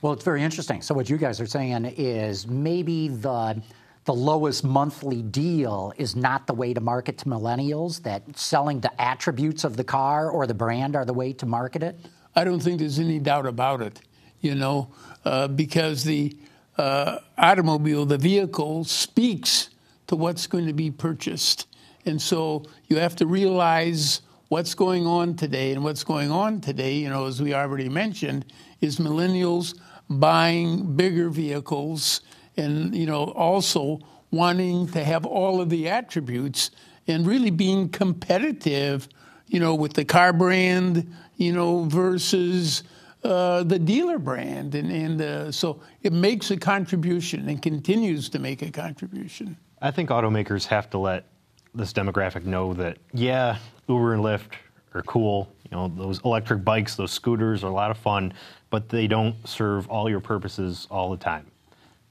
Well, 0.00 0.12
it's 0.12 0.24
very 0.24 0.44
interesting. 0.44 0.80
So 0.80 0.94
what 0.94 1.10
you 1.10 1.16
guys 1.16 1.40
are 1.40 1.46
saying 1.46 1.86
is 1.96 2.46
maybe 2.46 3.08
the 3.08 3.60
the 4.04 4.14
lowest 4.14 4.64
monthly 4.64 5.22
deal 5.22 5.92
is 5.96 6.14
not 6.14 6.46
the 6.46 6.54
way 6.54 6.74
to 6.74 6.80
market 6.80 7.18
to 7.18 7.24
millennials. 7.26 8.02
That 8.02 8.36
selling 8.36 8.80
the 8.80 9.00
attributes 9.00 9.64
of 9.64 9.76
the 9.76 9.84
car 9.84 10.30
or 10.30 10.46
the 10.46 10.54
brand 10.54 10.94
are 10.94 11.04
the 11.04 11.14
way 11.14 11.32
to 11.34 11.46
market 11.46 11.82
it. 11.82 11.98
I 12.36 12.44
don't 12.44 12.60
think 12.60 12.80
there's 12.80 12.98
any 12.98 13.18
doubt 13.18 13.46
about 13.46 13.80
it. 13.80 14.00
You 14.40 14.54
know, 14.54 14.90
uh, 15.24 15.48
because 15.48 16.04
the 16.04 16.36
uh, 16.76 17.18
automobile, 17.38 18.04
the 18.04 18.18
vehicle, 18.18 18.84
speaks 18.84 19.70
to 20.06 20.16
what's 20.16 20.46
going 20.46 20.66
to 20.66 20.74
be 20.74 20.90
purchased, 20.90 21.66
and 22.04 22.20
so 22.20 22.64
you 22.88 22.98
have 22.98 23.16
to 23.16 23.26
realize 23.26 24.20
what's 24.48 24.74
going 24.74 25.06
on 25.06 25.34
today. 25.34 25.72
And 25.72 25.82
what's 25.82 26.04
going 26.04 26.30
on 26.30 26.60
today, 26.60 26.96
you 26.96 27.08
know, 27.08 27.26
as 27.26 27.40
we 27.40 27.54
already 27.54 27.88
mentioned, 27.88 28.44
is 28.82 28.98
millennials 28.98 29.78
buying 30.10 30.94
bigger 30.94 31.30
vehicles 31.30 32.20
and, 32.56 32.94
you 32.94 33.06
know, 33.06 33.24
also 33.24 34.00
wanting 34.30 34.88
to 34.88 35.02
have 35.04 35.24
all 35.24 35.60
of 35.60 35.70
the 35.70 35.88
attributes 35.88 36.70
and 37.06 37.26
really 37.26 37.50
being 37.50 37.88
competitive, 37.88 39.08
you 39.46 39.60
know, 39.60 39.74
with 39.74 39.92
the 39.92 40.04
car 40.04 40.32
brand, 40.32 41.14
you 41.36 41.52
know, 41.52 41.84
versus 41.84 42.82
uh, 43.22 43.62
the 43.62 43.78
dealer 43.78 44.18
brand. 44.18 44.74
And, 44.74 44.90
and 44.90 45.20
uh, 45.20 45.52
so 45.52 45.80
it 46.02 46.12
makes 46.12 46.50
a 46.50 46.56
contribution 46.56 47.48
and 47.48 47.62
continues 47.62 48.28
to 48.30 48.38
make 48.38 48.62
a 48.62 48.70
contribution. 48.70 49.56
I 49.82 49.90
think 49.90 50.10
automakers 50.10 50.66
have 50.66 50.90
to 50.90 50.98
let 50.98 51.26
this 51.74 51.92
demographic 51.92 52.44
know 52.44 52.72
that, 52.74 52.98
yeah, 53.12 53.58
Uber 53.88 54.14
and 54.14 54.22
Lyft 54.22 54.52
are 54.94 55.02
cool. 55.02 55.52
You 55.70 55.76
know, 55.76 55.88
those 55.88 56.20
electric 56.24 56.64
bikes, 56.64 56.94
those 56.94 57.10
scooters 57.10 57.64
are 57.64 57.70
a 57.70 57.74
lot 57.74 57.90
of 57.90 57.98
fun, 57.98 58.32
but 58.70 58.88
they 58.88 59.06
don't 59.06 59.36
serve 59.46 59.88
all 59.88 60.08
your 60.08 60.20
purposes 60.20 60.86
all 60.90 61.10
the 61.10 61.16
time. 61.16 61.46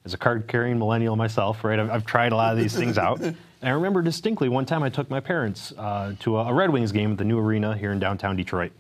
As 0.05 0.13
a 0.13 0.17
card 0.17 0.47
carrying 0.47 0.77
millennial 0.77 1.15
myself, 1.15 1.63
right, 1.63 1.79
I've, 1.79 1.89
I've, 1.89 2.05
tried 2.05 2.33
a 2.33 2.35
lot 2.35 2.51
of 2.51 2.59
these 2.59 2.75
things 2.75 2.97
out. 2.97 3.21
And 3.63 3.69
I 3.69 3.75
remember 3.75 4.01
distinctly 4.01 4.49
one 4.49 4.65
time 4.65 4.83
I 4.83 4.89
took 4.89 5.09
my 5.09 5.21
parents 5.21 5.71
uh, 5.77 6.15
to 6.19 6.35
a, 6.37 6.47
a 6.47 6.53
Red 6.53 6.69
Wings 6.69 6.91
game 6.91 7.13
at 7.13 7.17
the 7.17 7.23
new 7.23 7.39
arena 7.39 7.77
here 7.77 7.93
in 7.93 7.99
downtown 7.99 8.35
Detroit. 8.35 8.73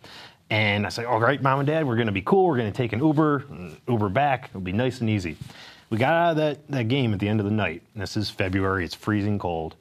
And 0.49 0.85
I 0.85 0.89
said, 0.89 1.05
all 1.05 1.21
right, 1.21 1.41
mom 1.41 1.59
and 1.59 1.67
dad, 1.67 1.87
we're 1.87 1.95
going 1.95 2.07
to 2.07 2.11
be 2.11 2.21
cool. 2.21 2.47
We're 2.47 2.57
going 2.57 2.69
to 2.69 2.75
take 2.75 2.91
an 2.91 2.99
Uber, 2.99 3.45
Uber 3.87 4.09
back. 4.09 4.49
It'll 4.49 4.59
be 4.59 4.73
nice 4.73 4.99
and 4.99 5.09
easy. 5.09 5.37
We 5.89 5.97
got 5.97 6.13
out 6.13 6.31
of 6.31 6.35
that, 6.35 6.67
that 6.67 6.89
game 6.89 7.13
at 7.13 7.21
the 7.21 7.29
end 7.29 7.39
of 7.39 7.45
the 7.45 7.51
night. 7.53 7.81
This 7.95 8.17
is 8.17 8.29
February, 8.29 8.83
it's 8.83 8.93
freezing 8.93 9.39
cold 9.39 9.77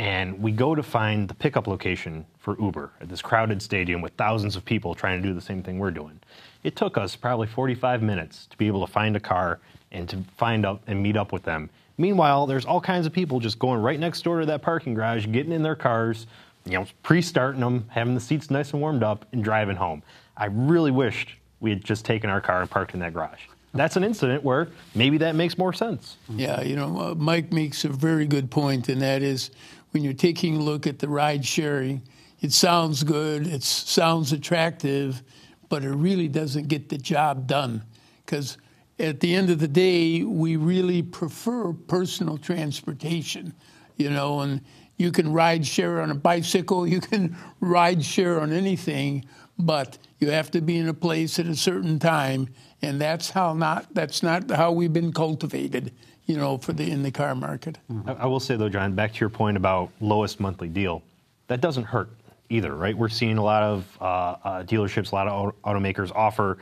and 0.00 0.40
we 0.40 0.50
go 0.50 0.74
to 0.74 0.82
find 0.82 1.28
the 1.28 1.34
pickup 1.34 1.66
location 1.66 2.24
for 2.38 2.58
Uber 2.58 2.90
at 3.02 3.10
this 3.10 3.20
crowded 3.20 3.60
stadium 3.60 4.00
with 4.00 4.14
thousands 4.14 4.56
of 4.56 4.64
people 4.64 4.94
trying 4.94 5.20
to 5.20 5.28
do 5.28 5.34
the 5.34 5.42
same 5.42 5.62
thing 5.62 5.78
we're 5.78 5.90
doing. 5.90 6.18
It 6.64 6.74
took 6.74 6.96
us 6.96 7.14
probably 7.14 7.46
45 7.46 8.02
minutes 8.02 8.46
to 8.46 8.56
be 8.56 8.66
able 8.66 8.86
to 8.86 8.90
find 8.90 9.14
a 9.14 9.20
car 9.20 9.60
and 9.92 10.08
to 10.08 10.18
find 10.36 10.64
up 10.64 10.82
and 10.86 11.02
meet 11.02 11.16
up 11.16 11.32
with 11.32 11.42
them. 11.42 11.68
Meanwhile, 11.98 12.46
there's 12.46 12.64
all 12.64 12.80
kinds 12.80 13.06
of 13.06 13.12
people 13.12 13.40
just 13.40 13.58
going 13.58 13.80
right 13.80 13.98
next 13.98 14.22
door 14.22 14.40
to 14.40 14.46
that 14.46 14.62
parking 14.62 14.94
garage, 14.94 15.26
getting 15.26 15.52
in 15.52 15.62
their 15.62 15.76
cars, 15.76 16.26
you 16.64 16.72
know, 16.72 16.86
pre-starting 17.02 17.60
them, 17.60 17.86
having 17.88 18.14
the 18.14 18.20
seats 18.20 18.50
nice 18.50 18.72
and 18.72 18.80
warmed 18.80 19.02
up, 19.02 19.26
and 19.32 19.44
driving 19.44 19.76
home. 19.76 20.02
I 20.36 20.46
really 20.46 20.90
wished 20.90 21.34
we 21.60 21.70
had 21.70 21.84
just 21.84 22.04
taken 22.04 22.30
our 22.30 22.40
car 22.40 22.62
and 22.62 22.70
parked 22.70 22.94
in 22.94 23.00
that 23.00 23.12
garage. 23.12 23.40
That's 23.72 23.96
an 23.96 24.02
incident 24.02 24.42
where 24.42 24.68
maybe 24.94 25.18
that 25.18 25.34
makes 25.34 25.56
more 25.56 25.72
sense. 25.72 26.16
Yeah, 26.28 26.60
you 26.62 26.74
know, 26.74 26.98
uh, 26.98 27.14
Mike 27.14 27.52
makes 27.52 27.84
a 27.84 27.88
very 27.88 28.26
good 28.26 28.50
point, 28.50 28.88
and 28.88 29.00
that 29.02 29.22
is 29.22 29.50
when 29.92 30.02
you're 30.02 30.12
taking 30.12 30.56
a 30.56 30.60
look 30.60 30.86
at 30.86 30.98
the 30.98 31.08
ride 31.08 31.44
sharing, 31.44 32.02
it 32.40 32.52
sounds 32.52 33.02
good, 33.04 33.46
it 33.46 33.62
sounds 33.62 34.32
attractive, 34.32 35.22
but 35.68 35.84
it 35.84 35.90
really 35.90 36.26
doesn't 36.26 36.68
get 36.68 36.88
the 36.88 36.98
job 36.98 37.46
done. 37.46 37.82
Because 38.24 38.58
at 39.00 39.20
the 39.20 39.34
end 39.34 39.50
of 39.50 39.58
the 39.58 39.68
day, 39.68 40.22
we 40.22 40.56
really 40.56 41.02
prefer 41.02 41.72
personal 41.72 42.38
transportation, 42.38 43.54
you 43.96 44.10
know, 44.10 44.40
and 44.40 44.60
you 44.96 45.10
can 45.10 45.32
ride 45.32 45.66
share 45.66 46.00
on 46.00 46.10
a 46.10 46.14
bicycle, 46.14 46.86
you 46.86 47.00
can 47.00 47.36
ride 47.60 48.04
share 48.04 48.40
on 48.40 48.52
anything, 48.52 49.24
but 49.58 49.98
you 50.18 50.30
have 50.30 50.50
to 50.50 50.60
be 50.60 50.76
in 50.76 50.88
a 50.88 50.94
place 50.94 51.38
at 51.38 51.46
a 51.46 51.56
certain 51.56 51.98
time, 51.98 52.48
and 52.82 53.00
that's 53.00 53.30
how 53.30 53.54
not 53.54 53.92
that's 53.94 54.22
not 54.22 54.50
how 54.50 54.72
we've 54.72 54.92
been 54.92 55.12
cultivated 55.12 55.92
you 56.30 56.36
know, 56.36 56.58
for 56.58 56.72
the 56.72 56.88
in 56.88 57.02
the 57.02 57.10
car 57.10 57.34
market. 57.34 57.78
I, 58.06 58.12
I 58.12 58.26
will 58.26 58.38
say 58.38 58.54
though, 58.54 58.68
John, 58.68 58.94
back 58.94 59.12
to 59.14 59.18
your 59.20 59.28
point 59.28 59.56
about 59.56 59.90
lowest 60.00 60.38
monthly 60.38 60.68
deal, 60.68 61.02
that 61.48 61.60
doesn't 61.60 61.82
hurt 61.82 62.10
either, 62.50 62.76
right? 62.76 62.96
We're 62.96 63.08
seeing 63.08 63.36
a 63.36 63.42
lot 63.42 63.64
of 63.64 63.98
uh, 64.00 64.04
uh, 64.04 64.62
dealerships, 64.62 65.10
a 65.10 65.14
lot 65.16 65.26
of 65.26 65.54
automakers 65.62 66.12
offer 66.14 66.58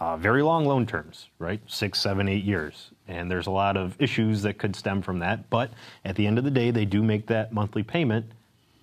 uh, 0.00 0.16
very 0.16 0.42
long 0.42 0.64
loan 0.64 0.86
terms, 0.86 1.28
right? 1.38 1.60
Six, 1.66 2.00
seven, 2.00 2.26
eight 2.26 2.42
years. 2.42 2.90
And 3.06 3.30
there's 3.30 3.46
a 3.46 3.50
lot 3.50 3.76
of 3.76 3.94
issues 4.00 4.42
that 4.42 4.58
could 4.58 4.74
stem 4.74 5.02
from 5.02 5.18
that. 5.18 5.48
But 5.50 5.70
at 6.04 6.16
the 6.16 6.26
end 6.26 6.38
of 6.38 6.44
the 6.44 6.50
day, 6.50 6.70
they 6.70 6.86
do 6.86 7.02
make 7.02 7.26
that 7.26 7.52
monthly 7.52 7.82
payment 7.82 8.24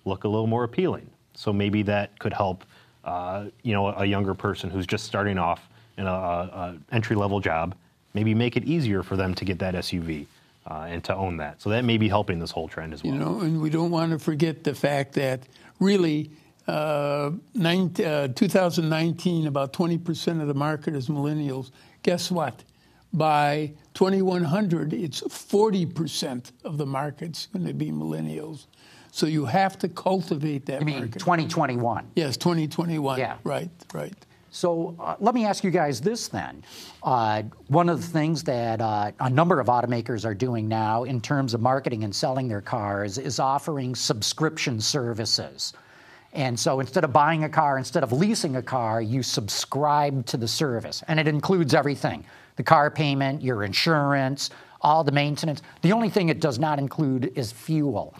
look 0.04 0.24
a 0.24 0.28
little 0.28 0.46
more 0.46 0.64
appealing. 0.64 1.10
So 1.34 1.52
maybe 1.52 1.82
that 1.82 2.16
could 2.20 2.32
help, 2.32 2.64
uh, 3.04 3.46
you 3.62 3.72
know, 3.72 3.88
a 3.88 4.04
younger 4.04 4.32
person 4.32 4.70
who's 4.70 4.86
just 4.86 5.04
starting 5.04 5.38
off 5.38 5.68
in 5.96 6.06
a, 6.06 6.10
a 6.10 6.76
entry 6.92 7.16
level 7.16 7.40
job 7.40 7.74
maybe 8.14 8.34
make 8.34 8.56
it 8.56 8.64
easier 8.64 9.02
for 9.02 9.16
them 9.16 9.34
to 9.34 9.44
get 9.44 9.58
that 9.58 9.74
SUV. 9.74 10.26
Uh, 10.66 10.86
and 10.90 11.02
to 11.02 11.14
own 11.16 11.38
that. 11.38 11.62
So 11.62 11.70
that 11.70 11.82
may 11.82 11.96
be 11.96 12.10
helping 12.10 12.38
this 12.38 12.50
whole 12.50 12.68
trend 12.68 12.92
as 12.92 13.02
well. 13.02 13.14
You 13.14 13.18
know, 13.18 13.40
and 13.40 13.62
we 13.62 13.70
don't 13.70 13.90
want 13.90 14.12
to 14.12 14.18
forget 14.18 14.64
the 14.64 14.74
fact 14.74 15.14
that 15.14 15.40
really 15.80 16.30
uh, 16.68 17.30
nine, 17.54 17.92
uh, 18.04 18.28
2019, 18.28 19.46
about 19.46 19.72
20% 19.72 20.40
of 20.40 20.48
the 20.48 20.54
market 20.54 20.94
is 20.94 21.08
millennials. 21.08 21.70
Guess 22.02 22.30
what? 22.30 22.62
By 23.12 23.72
2100, 23.94 24.92
it's 24.92 25.22
40% 25.22 26.52
of 26.64 26.76
the 26.76 26.84
market's 26.84 27.46
going 27.46 27.66
to 27.66 27.72
be 27.72 27.90
millennials. 27.90 28.66
So 29.10 29.26
you 29.26 29.46
have 29.46 29.78
to 29.78 29.88
cultivate 29.88 30.66
that 30.66 30.82
I 30.82 30.84
mean, 30.84 30.98
market. 30.98 31.18
2021. 31.18 32.10
Yes, 32.14 32.36
2021. 32.36 33.18
Yeah. 33.18 33.38
Right, 33.44 33.70
right. 33.94 34.14
So 34.50 34.94
uh, 35.00 35.16
let 35.20 35.34
me 35.34 35.46
ask 35.46 35.64
you 35.64 35.70
guys 35.70 36.00
this 36.00 36.28
then. 36.28 36.62
Uh, 37.02 37.44
one 37.68 37.88
of 37.88 38.00
the 38.00 38.06
things 38.06 38.44
that 38.44 38.80
uh, 38.80 39.12
a 39.20 39.30
number 39.30 39.60
of 39.60 39.68
automakers 39.68 40.26
are 40.26 40.34
doing 40.34 40.68
now 40.68 41.04
in 41.04 41.20
terms 41.20 41.54
of 41.54 41.62
marketing 41.62 42.04
and 42.04 42.14
selling 42.14 42.48
their 42.48 42.60
cars 42.60 43.16
is 43.16 43.38
offering 43.38 43.94
subscription 43.94 44.80
services. 44.80 45.72
And 46.38 46.58
so 46.58 46.78
instead 46.78 47.02
of 47.02 47.12
buying 47.12 47.42
a 47.42 47.48
car, 47.48 47.78
instead 47.78 48.04
of 48.04 48.12
leasing 48.12 48.54
a 48.54 48.62
car, 48.62 49.02
you 49.02 49.24
subscribe 49.24 50.24
to 50.26 50.36
the 50.36 50.46
service. 50.46 51.02
And 51.08 51.18
it 51.18 51.26
includes 51.26 51.74
everything 51.74 52.24
the 52.54 52.62
car 52.62 52.92
payment, 52.92 53.42
your 53.42 53.64
insurance, 53.64 54.50
all 54.80 55.02
the 55.02 55.10
maintenance. 55.10 55.62
The 55.82 55.90
only 55.92 56.08
thing 56.08 56.28
it 56.28 56.38
does 56.38 56.60
not 56.60 56.78
include 56.78 57.32
is 57.34 57.50
fuel. 57.50 58.14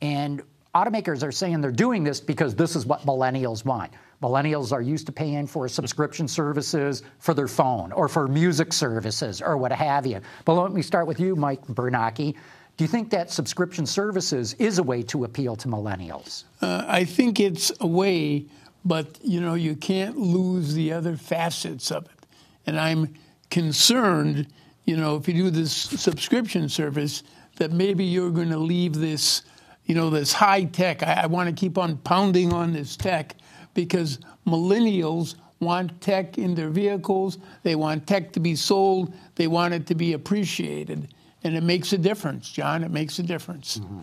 And 0.00 0.42
automakers 0.74 1.22
are 1.22 1.30
saying 1.30 1.60
they're 1.60 1.70
doing 1.70 2.02
this 2.02 2.20
because 2.20 2.56
this 2.56 2.74
is 2.74 2.84
what 2.84 3.02
millennials 3.02 3.64
want. 3.64 3.92
Millennials 4.20 4.72
are 4.72 4.82
used 4.82 5.06
to 5.06 5.12
paying 5.12 5.46
for 5.46 5.68
subscription 5.68 6.26
services 6.26 7.04
for 7.20 7.32
their 7.32 7.48
phone 7.48 7.92
or 7.92 8.08
for 8.08 8.26
music 8.26 8.72
services 8.72 9.40
or 9.40 9.56
what 9.56 9.70
have 9.70 10.04
you. 10.04 10.20
But 10.44 10.54
let 10.54 10.72
me 10.72 10.82
start 10.82 11.06
with 11.06 11.20
you, 11.20 11.36
Mike 11.36 11.64
Bernacchi. 11.68 12.36
Do 12.76 12.84
you 12.84 12.88
think 12.88 13.10
that 13.10 13.30
subscription 13.30 13.86
services 13.86 14.54
is 14.54 14.78
a 14.78 14.82
way 14.82 15.02
to 15.04 15.24
appeal 15.24 15.56
to 15.56 15.68
millennials? 15.68 16.44
Uh, 16.60 16.84
I 16.88 17.04
think 17.04 17.38
it's 17.38 17.70
a 17.80 17.86
way, 17.86 18.46
but 18.84 19.18
you 19.22 19.40
know 19.40 19.54
you 19.54 19.76
can't 19.76 20.16
lose 20.16 20.74
the 20.74 20.92
other 20.92 21.16
facets 21.16 21.90
of 21.90 22.04
it. 22.06 22.26
And 22.66 22.80
I'm 22.80 23.14
concerned, 23.50 24.46
you 24.84 24.96
know, 24.96 25.16
if 25.16 25.28
you 25.28 25.34
do 25.34 25.50
this 25.50 25.72
subscription 25.72 26.68
service, 26.68 27.22
that 27.56 27.72
maybe 27.72 28.04
you're 28.04 28.30
going 28.30 28.50
to 28.50 28.58
leave 28.58 28.94
this, 28.94 29.42
you 29.84 29.94
know, 29.94 30.08
this 30.08 30.32
high 30.32 30.64
tech. 30.64 31.02
I, 31.02 31.22
I 31.24 31.26
want 31.26 31.48
to 31.48 31.54
keep 31.54 31.76
on 31.76 31.98
pounding 31.98 32.52
on 32.52 32.72
this 32.72 32.96
tech, 32.96 33.36
because 33.74 34.18
millennials 34.46 35.34
want 35.60 36.00
tech 36.00 36.38
in 36.38 36.54
their 36.54 36.70
vehicles. 36.70 37.38
They 37.62 37.76
want 37.76 38.06
tech 38.06 38.32
to 38.32 38.40
be 38.40 38.56
sold. 38.56 39.14
They 39.36 39.46
want 39.46 39.74
it 39.74 39.86
to 39.88 39.94
be 39.94 40.14
appreciated. 40.14 41.14
And 41.44 41.56
it 41.56 41.62
makes 41.62 41.92
a 41.92 41.98
difference, 41.98 42.50
John. 42.50 42.84
It 42.84 42.90
makes 42.90 43.18
a 43.18 43.22
difference. 43.22 43.78
Mm-hmm. 43.78 44.00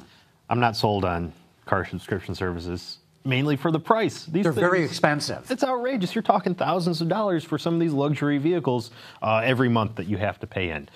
I'm 0.49 0.59
not 0.59 0.75
sold 0.75 1.05
on 1.05 1.31
car 1.65 1.85
subscription 1.85 2.35
services, 2.35 2.97
mainly 3.23 3.55
for 3.55 3.71
the 3.71 3.79
price. 3.79 4.25
These 4.25 4.43
They're 4.43 4.53
things, 4.53 4.61
very 4.61 4.83
expensive. 4.83 5.49
It's 5.49 5.63
outrageous. 5.63 6.15
You're 6.15 6.21
talking 6.23 6.55
thousands 6.55 7.01
of 7.01 7.07
dollars 7.07 7.43
for 7.43 7.57
some 7.57 7.75
of 7.75 7.79
these 7.79 7.93
luxury 7.93 8.39
vehicles 8.39 8.91
uh, 9.21 9.41
every 9.43 9.69
month 9.69 9.95
that 9.95 10.07
you 10.07 10.17
have 10.17 10.39
to 10.39 10.47
pay 10.47 10.71
in. 10.71 10.89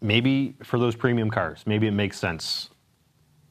Maybe 0.00 0.54
for 0.62 0.78
those 0.78 0.94
premium 0.94 1.30
cars, 1.30 1.64
maybe 1.66 1.88
it 1.88 1.92
makes 1.92 2.18
sense. 2.18 2.70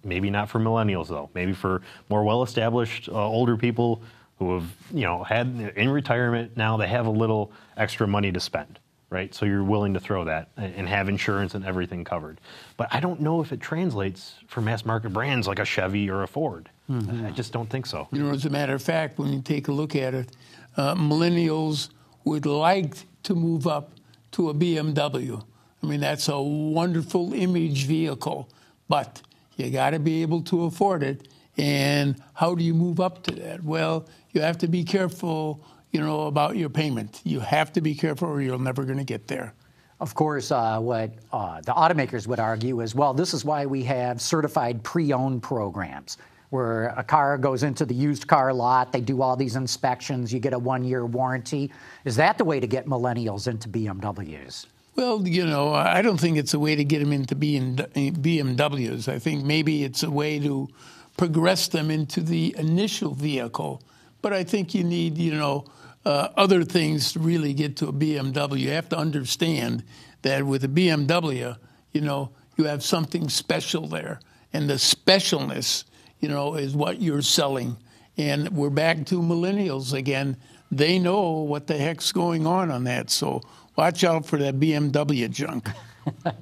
Maybe 0.04 0.30
not 0.30 0.50
for 0.50 0.60
millennials, 0.60 1.10
though. 1.10 1.30
Maybe 1.34 1.52
for 1.52 1.82
more 2.10 2.24
well 2.24 2.42
established, 2.42 3.10
uh, 3.10 3.14
older 3.14 3.58
people 3.58 4.02
who 4.40 4.54
have 4.54 4.72
you 4.94 5.02
know 5.02 5.24
had 5.24 5.74
in 5.76 5.90
retirement 5.90 6.56
now 6.56 6.78
they 6.78 6.88
have 6.88 7.06
a 7.06 7.12
little 7.12 7.52
extra 7.76 8.08
money 8.08 8.32
to 8.32 8.40
spend 8.40 8.80
right 9.10 9.34
so 9.34 9.46
you're 9.46 9.64
willing 9.64 9.94
to 9.94 10.00
throw 10.00 10.26
that 10.26 10.50
and 10.58 10.88
have 10.88 11.08
insurance 11.08 11.56
and 11.56 11.66
everything 11.66 12.04
covered 12.04 12.40
but 12.76 12.88
i 12.92 13.00
don't 13.00 13.22
know 13.22 13.42
if 13.42 13.52
it 13.52 13.60
translates 13.60 14.36
for 14.48 14.62
mass 14.62 14.86
market 14.86 15.12
brands 15.12 15.48
like 15.48 15.60
a 15.60 15.66
chevy 15.66 16.10
or 16.10 16.24
a 16.24 16.28
ford 16.28 16.70
Mm-hmm. 16.90 17.26
I 17.26 17.32
just 17.32 17.52
don't 17.52 17.70
think 17.70 17.86
so. 17.86 18.08
You 18.12 18.24
know, 18.24 18.32
as 18.32 18.46
a 18.46 18.50
matter 18.50 18.74
of 18.74 18.82
fact, 18.82 19.20
when 19.20 19.34
you 19.34 19.42
take 19.42 19.68
a 19.68 19.72
look 19.72 19.96
at 19.96 20.14
it, 20.14 20.36
uh, 20.78 20.96
millennials 20.96 21.90
would 22.24 22.46
like 22.46 22.96
to 23.24 23.36
move 23.36 23.68
up 23.68 23.92
to 24.32 24.50
a 24.50 24.54
BMW. 24.54 25.44
I 25.84 25.86
mean, 25.86 26.00
that's 26.00 26.30
a 26.30 26.42
wonderful 26.42 27.34
image 27.34 27.86
vehicle, 27.86 28.50
but 28.88 29.22
you 29.56 29.70
got 29.70 29.92
to 29.92 30.00
be 30.00 30.22
able 30.22 30.42
to 30.44 30.64
afford 30.64 31.04
it. 31.04 31.28
And 31.58 32.22
how 32.34 32.56
do 32.56 32.64
you 32.64 32.74
move 32.74 33.00
up 33.00 33.24
to 33.24 33.32
that? 33.32 33.64
Well, 33.64 34.08
you 34.32 34.42
have 34.42 34.58
to 34.60 34.68
be 34.68 34.84
careful, 34.84 35.66
you 35.92 36.00
know, 36.00 36.28
about 36.28 36.58
your 36.58 36.70
payment. 36.70 37.22
You 37.24 37.40
have 37.40 37.74
to 37.74 37.82
be 37.82 37.96
careful, 37.96 38.30
or 38.30 38.42
you're 38.42 38.60
never 38.60 38.84
going 38.84 38.98
to 38.98 39.04
get 39.04 39.28
there. 39.28 39.54
Of 40.00 40.14
course, 40.14 40.52
uh, 40.52 40.80
what 40.80 41.12
uh, 41.34 41.62
the 41.62 41.74
automakers 41.74 42.28
would 42.28 42.40
argue 42.40 42.82
is, 42.82 42.94
well, 42.94 43.14
this 43.14 43.34
is 43.34 43.44
why 43.44 43.66
we 43.66 43.84
have 43.84 44.22
certified 44.22 44.84
pre-owned 44.84 45.42
programs 45.42 46.18
where 46.50 46.90
a 46.90 47.04
car 47.04 47.38
goes 47.38 47.64
into 47.64 47.86
the 47.86 47.94
used 47.94 48.28
car 48.28 48.54
lot, 48.54 48.94
they 48.94 49.02
do 49.02 49.22
all 49.22 49.36
these 49.36 49.56
inspections, 49.56 50.34
you 50.34 50.40
get 50.40 50.54
a 50.54 50.60
one 50.60 50.84
year 50.84 51.06
warranty. 51.06 51.72
Is 52.06 52.16
that 52.18 52.38
the 52.38 52.46
way 52.46 52.60
to 52.60 52.68
get 52.68 52.86
millennials 52.86 53.48
into 53.48 53.68
BMWs? 53.68 54.66
Well, 54.96 55.28
you 55.28 55.46
know, 55.46 55.74
I 55.74 56.02
don't 56.02 56.20
think 56.20 56.38
it's 56.38 56.54
a 56.54 56.60
way 56.60 56.76
to 56.76 56.84
get 56.84 57.00
them 57.00 57.14
into 57.14 57.36
BMWs. 57.36 59.08
I 59.08 59.20
think 59.20 59.46
maybe 59.46 59.84
it's 59.84 60.04
a 60.04 60.10
way 60.10 60.40
to 60.40 60.70
progress 61.18 61.68
them 61.68 61.92
into 61.92 62.22
the 62.22 62.56
initial 62.58 63.14
vehicle. 63.14 63.82
But 64.28 64.34
I 64.34 64.44
think 64.44 64.76
you 64.76 64.84
need, 64.84 65.18
you 65.18 65.34
know, 65.34 65.64
uh, 66.04 66.28
other 66.36 66.66
things 66.66 67.14
to 67.14 67.20
really 67.20 67.54
get 67.54 67.78
to 67.78 67.88
a 67.88 67.94
BMW. 67.94 68.60
You 68.60 68.72
have 68.72 68.90
to 68.90 68.98
understand 68.98 69.86
that 70.24 70.46
with 70.46 70.66
a 70.66 70.68
BMW, 70.68 71.56
you 71.94 72.02
know, 72.02 72.32
you 72.58 72.66
have 72.66 72.84
something 72.84 73.30
special 73.30 73.88
there. 73.88 74.20
And 74.52 74.70
the 74.70 74.74
specialness 74.74 75.86
you 76.20 76.28
know, 76.28 76.56
is 76.56 76.76
what 76.76 77.02
you're 77.02 77.22
selling. 77.22 77.78
And 78.18 78.50
we're 78.50 78.70
back 78.70 79.06
to 79.06 79.22
millennials 79.22 79.94
again. 79.94 80.36
They 80.74 81.00
know 81.00 81.30
what 81.30 81.68
the 81.68 81.78
heck's 81.78 82.12
going 82.12 82.46
on 82.46 82.70
on 82.70 82.84
that. 82.84 83.10
So 83.10 83.42
watch 83.78 84.04
out 84.04 84.26
for 84.26 84.38
that 84.40 84.60
BMW 84.60 85.30
junk. 85.30 85.70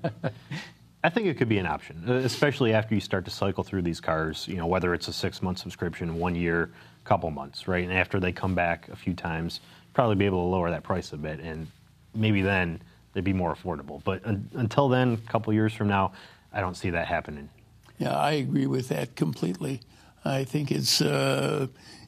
I 1.03 1.09
think 1.09 1.27
it 1.27 1.37
could 1.37 1.49
be 1.49 1.59
an 1.59 1.67
option, 1.67 2.09
especially 2.09 2.73
after 2.73 2.95
you 2.95 3.01
start 3.01 3.25
to 3.25 3.31
cycle 3.31 3.63
through 3.63 3.83
these 3.83 4.01
cars. 4.01 4.47
You 4.47 4.55
know, 4.55 4.65
whether 4.65 4.95
it's 4.95 5.07
a 5.07 5.13
six-month 5.13 5.59
subscription, 5.59 6.17
one 6.17 6.33
year, 6.33 6.71
couple 7.05 7.29
months, 7.31 7.67
right? 7.67 7.83
And 7.83 7.93
after 7.93 8.19
they 8.19 8.31
come 8.31 8.55
back 8.55 8.89
a 8.89 8.95
few 8.95 9.13
times, 9.13 9.61
probably 9.93 10.15
be 10.15 10.25
able 10.25 10.43
to 10.43 10.49
lower 10.49 10.69
that 10.69 10.83
price 10.83 11.13
a 11.13 11.17
bit, 11.17 11.39
and 11.39 11.67
maybe 12.13 12.41
then 12.41 12.81
they'd 13.13 13.23
be 13.23 13.33
more 13.33 13.55
affordable. 13.55 14.03
But 14.03 14.25
un- 14.25 14.49
until 14.55 14.89
then, 14.89 15.13
a 15.13 15.31
couple 15.31 15.53
years 15.53 15.73
from 15.73 15.87
now, 15.87 16.11
I 16.51 16.59
don't 16.59 16.75
see 16.75 16.89
that 16.89 17.07
happening. 17.07 17.49
Yeah, 17.97 18.17
I 18.17 18.31
agree 18.33 18.67
with 18.67 18.89
that 18.89 19.15
completely. 19.15 19.81
I 20.25 20.43
think 20.43 20.71
it's 20.71 21.01
uh, 21.01 21.67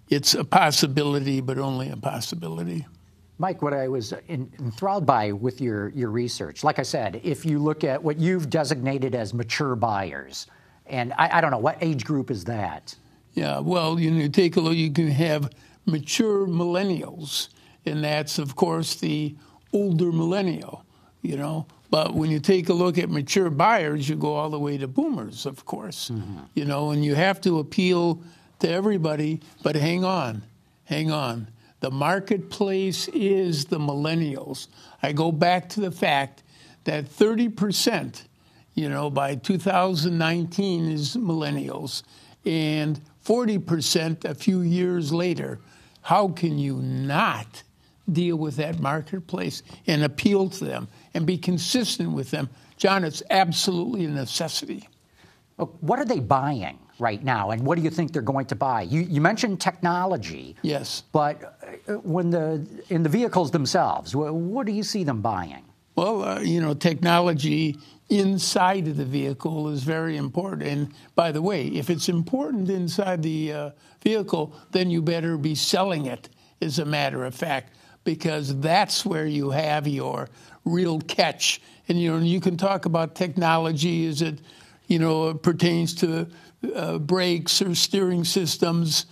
it's 0.10 0.34
a 0.34 0.44
possibility, 0.44 1.40
but 1.42 1.58
only 1.58 1.90
a 1.90 1.98
possibility. 1.98 2.86
Mike, 3.40 3.62
what 3.62 3.74
I 3.74 3.88
was 3.88 4.14
enthralled 4.30 5.06
by 5.06 5.32
with 5.32 5.62
your, 5.62 5.90
your 5.90 6.10
research, 6.10 6.64
like 6.64 6.80
I 6.80 6.82
said, 6.82 7.22
if 7.24 7.46
you 7.46 7.60
look 7.60 7.84
at 7.84 8.04
what 8.04 8.18
you've 8.18 8.50
designated 8.50 9.14
as 9.14 9.32
mature 9.32 9.76
buyers, 9.76 10.48
and 10.88 11.14
I, 11.14 11.38
I 11.38 11.42
don't 11.42 11.52
know, 11.52 11.60
what 11.60 11.78
age 11.80 12.04
group 12.04 12.32
is 12.32 12.44
that? 12.46 12.96
Yeah, 13.38 13.60
well, 13.60 14.00
you 14.00 14.10
know, 14.10 14.28
take 14.30 14.56
a 14.56 14.60
look, 14.60 14.76
you 14.76 14.92
can 14.92 15.10
have 15.10 15.52
mature 15.86 16.48
millennials, 16.48 17.50
and 17.86 18.04
that's, 18.04 18.40
of 18.40 18.56
course, 18.56 18.96
the 18.96 19.36
older 19.72 20.12
millennial, 20.12 20.84
you 21.22 21.38
know. 21.38 21.68
But 21.92 22.16
when 22.16 22.32
you 22.32 22.40
take 22.40 22.68
a 22.68 22.74
look 22.74 22.98
at 22.98 23.12
mature 23.12 23.52
buyers, 23.52 24.10
you 24.10 24.16
go 24.16 24.34
all 24.34 24.50
the 24.50 24.58
way 24.58 24.80
to 24.80 24.88
boomers, 24.88 25.46
of 25.46 25.66
course. 25.66 26.10
Mm-hmm. 26.10 26.38
You 26.56 26.66
know, 26.66 26.90
and 26.90 27.06
you 27.06 27.14
have 27.14 27.40
to 27.42 27.60
appeal 27.60 28.24
to 28.58 28.68
everybody. 28.72 29.42
But 29.62 29.76
hang 29.76 30.04
on, 30.04 30.42
hang 30.86 31.12
on. 31.12 31.48
The 31.82 31.92
marketplace 31.92 33.08
is 33.10 33.66
the 33.66 33.78
millennials. 33.78 34.68
I 35.04 35.12
go 35.12 35.32
back 35.32 35.70
to 35.70 35.80
the 35.80 35.92
fact 35.92 36.42
that 36.86 37.06
30%, 37.06 38.24
you 38.74 38.90
know, 38.90 39.12
by 39.12 39.36
2019 39.36 40.90
is 40.90 41.16
millennials, 41.16 42.02
and 42.44 43.00
40% 43.28 44.26
a 44.26 44.34
few 44.34 44.62
years 44.62 45.12
later. 45.12 45.60
How 46.02 46.30
can 46.30 46.58
you 46.58 46.78
not 46.78 47.64
deal 48.10 48.38
with 48.38 48.56
that 48.56 48.80
marketplace 48.80 49.64
and 49.86 50.04
appeal 50.04 50.50
to 50.50 50.64
them? 50.64 50.88
and 51.18 51.26
be 51.26 51.38
consistent 51.38 52.12
with 52.12 52.30
them. 52.30 52.48
John, 52.78 53.04
it's 53.04 53.24
absolutely 53.32 54.06
a 54.06 54.10
necessity. 54.10 54.88
What 55.56 55.98
are 55.98 56.06
they 56.06 56.20
buying 56.20 56.78
right 57.00 57.24
now, 57.24 57.50
and 57.50 57.66
what 57.66 57.76
do 57.76 57.84
you 57.84 57.90
think 57.90 58.14
they're 58.14 58.22
going 58.22 58.46
to 58.46 58.56
buy? 58.56 58.84
You, 58.84 59.02
you 59.02 59.20
mentioned 59.20 59.60
technology. 59.60 60.56
Yes. 60.62 61.04
But 61.12 61.58
uh, 61.88 61.94
when 61.96 62.30
the 62.30 62.68
in 62.90 63.02
the 63.02 63.10
vehicles 63.10 63.50
themselves, 63.50 64.16
what 64.16 64.68
do 64.68 64.72
you 64.72 64.84
see 64.84 65.04
them 65.04 65.22
buying? 65.22 65.64
Well, 65.98 66.24
uh, 66.24 66.40
you 66.42 66.62
know, 66.62 66.76
technology 66.76 67.76
inside 68.08 68.88
of 68.88 68.98
the 68.98 69.04
vehicle 69.04 69.70
is 69.70 69.82
very 69.82 70.16
important. 70.16 70.70
And 70.70 70.94
by 71.16 71.32
the 71.32 71.42
way, 71.42 71.66
if 71.66 71.90
it's 71.90 72.08
important 72.08 72.70
inside 72.70 73.24
the 73.24 73.52
uh, 73.52 73.70
vehicle, 74.04 74.54
then 74.72 74.92
you 74.92 75.02
better 75.02 75.38
be 75.40 75.56
selling 75.56 76.06
it, 76.06 76.30
as 76.62 76.78
a 76.78 76.86
matter 76.86 77.26
of 77.26 77.34
fact, 77.34 77.74
because 78.04 78.60
that's 78.60 79.08
where 79.08 79.26
you 79.26 79.50
have 79.50 79.88
your 79.88 80.30
real 80.66 81.00
catch. 81.00 81.60
And 81.88 82.00
you 82.00 82.12
know, 82.12 82.24
you 82.24 82.42
can 82.42 82.58
talk 82.58 82.86
about 82.86 83.16
technology 83.16 84.06
as 84.06 84.22
it, 84.22 84.40
you 84.86 85.00
know, 85.00 85.34
pertains 85.34 85.96
to 85.96 86.28
uh, 86.76 87.00
brakes 87.00 87.60
or 87.60 87.74
steering 87.74 88.24
systems. 88.24 89.08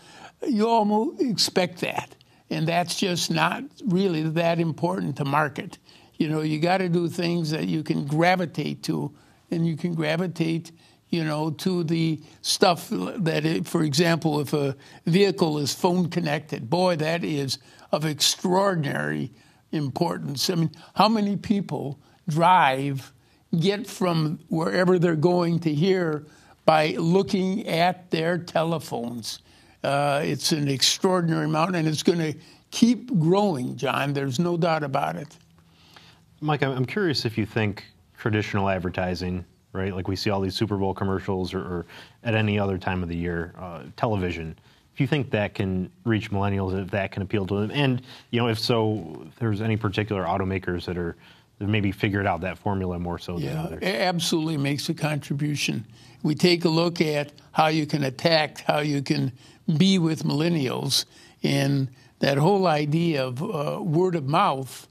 You 0.47 0.67
almost 0.67 1.19
expect 1.19 1.81
that, 1.81 2.15
and 2.51 2.67
that's 2.67 2.95
just 2.99 3.31
not 3.31 3.63
really 3.87 4.21
that 4.21 4.59
important 4.59 5.17
to 5.17 5.25
market. 5.25 5.79
You 6.17 6.29
know, 6.29 6.41
you 6.41 6.59
got 6.59 6.77
to 6.77 6.89
do 6.89 7.07
things 7.07 7.51
that 7.51 7.67
you 7.67 7.83
can 7.83 8.05
gravitate 8.05 8.83
to, 8.83 9.13
and 9.51 9.67
you 9.67 9.75
can 9.75 9.93
gravitate 9.93 10.71
you 11.09 11.23
know, 11.23 11.51
to 11.51 11.83
the 11.83 12.19
stuff 12.41 12.89
that, 12.89 13.45
it, 13.45 13.67
for 13.67 13.83
example, 13.83 14.39
if 14.39 14.53
a 14.53 14.75
vehicle 15.05 15.57
is 15.59 15.73
phone 15.73 16.09
connected, 16.09 16.69
boy, 16.69 16.95
that 16.97 17.23
is 17.23 17.57
of 17.91 18.05
extraordinary 18.05 19.31
importance. 19.71 20.49
I 20.49 20.55
mean, 20.55 20.71
how 20.95 21.07
many 21.07 21.37
people 21.37 21.99
drive, 22.27 23.13
get 23.57 23.87
from 23.87 24.39
wherever 24.49 24.97
they're 24.99 25.15
going 25.15 25.59
to 25.59 25.73
here 25.73 26.25
by 26.65 26.95
looking 26.97 27.67
at 27.67 28.09
their 28.11 28.37
telephones? 28.37 29.39
Uh, 29.83 30.21
it's 30.23 30.51
an 30.51 30.67
extraordinary 30.67 31.45
amount, 31.45 31.75
and 31.75 31.87
it's 31.87 32.03
going 32.03 32.19
to 32.19 32.37
keep 32.71 33.17
growing, 33.19 33.77
John. 33.77 34.13
There's 34.13 34.39
no 34.39 34.57
doubt 34.57 34.83
about 34.83 35.15
it. 35.15 35.37
Mike, 36.41 36.63
I'm 36.63 36.85
curious 36.85 37.25
if 37.25 37.37
you 37.37 37.45
think 37.45 37.85
traditional 38.17 38.69
advertising, 38.69 39.45
right, 39.73 39.93
like 39.93 40.07
we 40.07 40.15
see 40.15 40.29
all 40.29 40.41
these 40.41 40.55
Super 40.55 40.77
Bowl 40.77 40.93
commercials 40.93 41.53
or, 41.53 41.59
or 41.59 41.85
at 42.23 42.35
any 42.35 42.59
other 42.59 42.77
time 42.77 43.03
of 43.03 43.09
the 43.09 43.15
year, 43.15 43.53
uh, 43.57 43.83
television, 43.95 44.57
if 44.93 45.01
you 45.01 45.07
think 45.07 45.29
that 45.31 45.53
can 45.53 45.91
reach 46.05 46.31
millennials, 46.31 46.81
if 46.81 46.89
that 46.91 47.11
can 47.11 47.21
appeal 47.21 47.45
to 47.45 47.59
them, 47.59 47.71
and 47.71 48.01
you 48.31 48.39
know, 48.39 48.47
if 48.47 48.57
so, 48.57 49.25
if 49.27 49.35
there's 49.35 49.61
any 49.61 49.75
particular 49.75 50.23
automakers 50.23 50.85
that 50.85 50.97
are 50.97 51.17
that 51.59 51.67
maybe 51.67 51.91
figured 51.91 52.25
out 52.25 52.41
that 52.41 52.57
formula 52.57 52.97
more 52.99 53.17
so 53.17 53.37
yeah, 53.37 53.49
than 53.49 53.57
others. 53.57 53.79
It 53.81 53.95
absolutely 53.95 54.57
makes 54.57 54.89
a 54.89 54.93
contribution. 54.93 55.85
We 56.23 56.35
take 56.35 56.65
a 56.65 56.69
look 56.69 57.01
at 57.01 57.33
how 57.51 57.67
you 57.67 57.85
can 57.85 58.03
attack, 58.03 58.61
how 58.61 58.79
you 58.79 59.01
can 59.01 59.31
be 59.77 59.99
with 59.99 60.23
millennials, 60.23 61.05
and 61.43 61.89
that 62.19 62.37
whole 62.37 62.67
idea 62.67 63.25
of 63.25 63.43
uh, 63.43 63.81
word 63.81 64.15
of 64.15 64.25
mouth, 64.25 64.87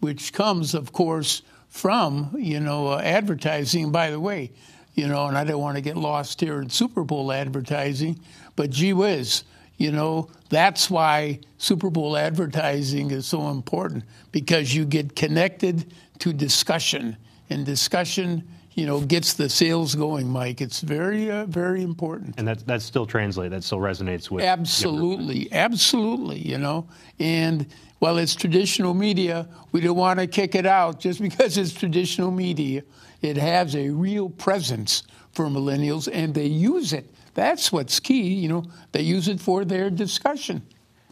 which 0.00 0.32
comes, 0.32 0.74
of 0.74 0.92
course, 0.92 1.42
from 1.68 2.34
you 2.38 2.60
know 2.60 2.88
uh, 2.88 3.00
advertising. 3.02 3.92
By 3.92 4.10
the 4.10 4.20
way, 4.20 4.52
you 4.94 5.06
know, 5.08 5.26
and 5.26 5.36
I 5.36 5.44
don't 5.44 5.60
want 5.60 5.76
to 5.76 5.82
get 5.82 5.96
lost 5.96 6.40
here 6.40 6.60
in 6.60 6.70
Super 6.70 7.04
Bowl 7.04 7.32
advertising, 7.32 8.18
but 8.56 8.70
gee 8.70 8.92
whiz, 8.92 9.44
you 9.76 9.92
know, 9.92 10.28
that's 10.48 10.90
why 10.90 11.40
Super 11.58 11.88
Bowl 11.88 12.16
advertising 12.16 13.10
is 13.10 13.26
so 13.26 13.48
important 13.48 14.04
because 14.32 14.74
you 14.74 14.84
get 14.84 15.14
connected 15.14 15.92
to 16.18 16.32
discussion, 16.32 17.16
and 17.48 17.64
discussion, 17.64 18.46
you 18.78 18.86
know, 18.86 19.00
gets 19.00 19.34
the 19.34 19.48
sales 19.48 19.94
going. 19.94 20.28
Mike, 20.28 20.60
it's 20.60 20.80
very, 20.80 21.30
uh, 21.30 21.46
very 21.46 21.82
important. 21.82 22.34
And 22.38 22.46
that 22.46 22.66
that 22.66 22.82
still 22.82 23.06
translates. 23.06 23.50
That 23.50 23.64
still 23.64 23.78
resonates 23.78 24.30
with 24.30 24.44
absolutely, 24.44 25.52
absolutely. 25.52 26.38
You 26.38 26.58
know, 26.58 26.88
and 27.18 27.66
while 27.98 28.18
it's 28.18 28.34
traditional 28.34 28.94
media, 28.94 29.48
we 29.72 29.80
don't 29.80 29.96
want 29.96 30.20
to 30.20 30.26
kick 30.26 30.54
it 30.54 30.66
out 30.66 31.00
just 31.00 31.20
because 31.20 31.58
it's 31.58 31.72
traditional 31.72 32.30
media. 32.30 32.82
It 33.20 33.36
has 33.36 33.74
a 33.74 33.90
real 33.90 34.30
presence 34.30 35.02
for 35.32 35.46
millennials, 35.46 36.08
and 36.12 36.32
they 36.34 36.46
use 36.46 36.92
it 36.92 37.12
that's 37.38 37.70
what's 37.70 38.00
key. 38.00 38.34
You 38.34 38.48
know, 38.48 38.64
they 38.90 39.02
use 39.02 39.28
it 39.28 39.40
for 39.40 39.64
their 39.64 39.90
discussion. 39.90 40.60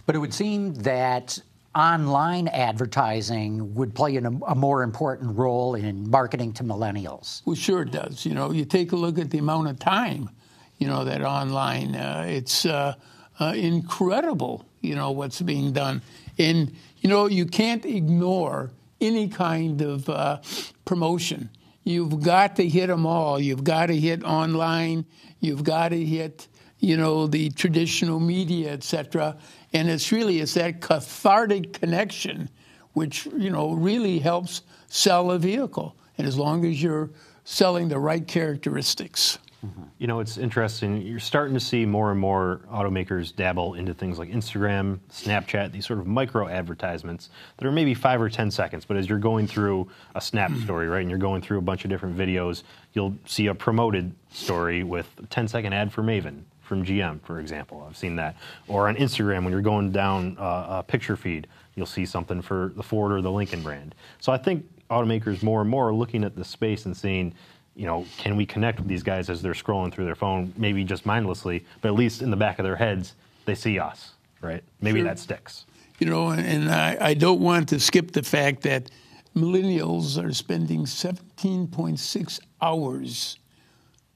But 0.07 0.17
it 0.17 0.19
would 0.19 0.35
seem 0.35 0.75
that 0.83 1.41
online 1.77 2.49
advertising 2.49 3.75
would 3.75 3.95
play 3.95 4.17
a 4.17 4.55
more 4.55 4.83
important 4.83 5.37
role 5.37 5.75
in 5.75 6.11
marketing 6.11 6.55
to 6.55 6.65
millennials. 6.65 7.43
Well, 7.45 7.55
sure 7.55 7.83
it 7.83 7.91
does. 7.91 8.25
You 8.25 8.35
know, 8.35 8.51
you 8.51 8.65
take 8.65 8.93
a 8.93 8.97
look 8.97 9.19
at 9.19 9.31
the 9.31 9.39
amount 9.39 9.69
of 9.69 9.79
time, 9.79 10.31
you 10.79 10.87
know, 10.87 11.05
that 11.05 11.21
online. 11.21 11.95
Uh, 11.95 12.25
it's 12.27 12.65
uh, 12.65 12.95
uh, 13.39 13.53
incredible, 13.55 14.65
you 14.81 14.95
know, 14.95 15.11
what's 15.11 15.43
being 15.43 15.73
done. 15.73 16.01
And, 16.39 16.75
you 17.01 17.11
know, 17.11 17.27
you 17.27 17.45
can't 17.45 17.85
ignore 17.85 18.71
any 19.01 19.29
kind 19.29 19.83
of 19.83 20.09
uh, 20.09 20.41
promotion. 20.87 21.51
You've 21.85 22.23
got 22.23 22.57
to 22.57 22.67
hit 22.67 22.87
them 22.87 23.05
all. 23.05 23.39
You've 23.39 23.65
got 23.65 23.87
to 23.87 23.97
hit 23.97 24.25
online. 24.25 25.05
You've 25.41 25.63
got 25.63 25.91
to 25.91 26.03
hit, 26.03 26.49
you 26.81 26.97
know, 26.97 27.27
the 27.27 27.51
traditional 27.51 28.19
media, 28.19 28.73
et 28.73 28.83
cetera. 28.83 29.37
And 29.77 29.91
it's 29.91 30.11
really 30.11 30.41
it's 30.41 30.55
that 30.55 30.81
cathartic 30.81 31.75
connection, 31.75 32.49
which 32.95 33.27
you 33.37 33.51
know 33.51 33.73
really 33.73 34.19
helps 34.19 34.63
sell 34.89 35.31
a 35.31 35.39
vehicle. 35.39 35.95
And 36.17 36.27
as 36.27 36.39
long 36.39 36.65
as 36.65 36.83
you're 36.83 37.11
selling 37.45 37.89
the 37.89 37.99
right 37.99 38.27
characteristics. 38.27 39.39
Mm-hmm. 39.65 39.83
You 39.99 40.07
know, 40.07 40.21
it's 40.21 40.39
interesting. 40.39 41.03
You're 41.03 41.21
starting 41.21 41.53
to 41.53 41.61
see 41.61 41.85
more 41.85 42.11
and 42.11 42.19
more 42.19 42.63
automakers 42.73 43.37
dabble 43.37 43.75
into 43.75 43.93
things 43.93 44.19
like 44.19 44.31
Instagram, 44.31 44.99
Snapchat, 45.13 45.73
these 45.73 45.87
sort 45.87 45.99
of 45.99 46.07
micro 46.07 46.49
advertisements 46.49 47.29
that 47.59 47.67
are 47.67 47.73
maybe 47.73 47.93
five 47.93 48.21
or 48.21 48.31
10 48.31 48.51
seconds. 48.51 48.87
But 48.87 48.97
as 48.97 49.11
you're 49.11 49.19
going 49.19 49.47
through 49.47 49.89
a 50.15 50.23
Snap 50.23 50.51
mm-hmm. 50.51 50.65
story, 50.65 50.89
right, 50.89 51.03
and 51.03 51.11
you're 51.11 51.19
going 51.19 51.43
through 51.43 51.59
a 51.59 51.63
bunch 51.63 51.85
of 51.85 51.91
different 51.91 52.17
videos, 52.17 52.63
you'll 52.95 53.15
see 53.27 53.47
a 53.49 53.55
promoted 53.55 54.15
story 54.31 54.83
with 54.83 55.09
a 55.23 55.27
10 55.27 55.49
second 55.49 55.75
ad 55.75 55.93
for 55.93 56.03
Maven 56.03 56.45
from 56.67 56.85
GM, 56.85 57.23
for 57.23 57.41
example. 57.41 57.87
I've 57.89 57.97
seen 57.97 58.17
that. 58.17 58.37
Or 58.69 58.89
on 58.89 58.97
Instagram, 58.97 59.45
when 59.45 59.53
you're 59.53 59.63
going 59.63 59.93
down 59.93 60.37
uh, 60.39 60.79
a 60.79 60.83
picture 60.83 61.17
feed, 61.17 61.47
you'll 61.75 61.87
see 61.87 62.05
something 62.05 62.43
for 62.43 62.73
the 62.77 62.83
Ford 62.83 63.13
or 63.13 63.23
the 63.23 63.31
Lincoln 63.31 63.63
brand. 63.63 63.95
So 64.21 64.33
I 64.33 64.39
think 64.39 64.67
automakers 64.91 65.43
more 65.43 65.61
and 65.61 65.71
more 65.71 65.89
are 65.89 65.95
looking 65.95 66.25
at 66.25 66.37
the 66.37 66.45
space 66.45 66.87
and 66.87 66.97
seeing, 66.97 67.35
you 67.75 67.87
know, 67.87 68.05
can 68.19 68.37
we 68.37 68.45
connect 68.47 68.79
with 68.79 68.89
these 68.89 69.03
guys 69.03 69.31
as 69.31 69.43
they're 69.43 69.53
scrolling 69.53 69.93
through 69.93 70.05
their 70.05 70.15
phone, 70.15 70.53
maybe 70.57 70.85
just 70.85 71.07
mindlessly, 71.07 71.65
but 71.81 71.89
at 71.89 71.95
least 71.95 72.23
in 72.23 72.31
the 72.31 72.37
back 72.37 72.59
of 72.59 72.65
their 72.65 72.77
heads, 72.77 73.15
they 73.45 73.55
see 73.55 73.79
us, 73.79 74.13
right? 74.41 74.63
Maybe 74.81 75.01
sure. 75.01 75.09
that 75.09 75.19
sticks. 75.19 75.67
You 75.99 76.09
know, 76.09 76.31
and 76.31 76.71
I, 76.71 76.97
I 77.01 77.15
don't 77.15 77.41
want 77.41 77.71
to 77.71 77.81
skip 77.81 78.13
the 78.13 78.23
fact 78.23 78.63
that 78.63 78.91
millennials 79.35 80.23
are 80.23 80.33
spending 80.33 80.85
17.6 80.85 82.41
hours 82.61 83.39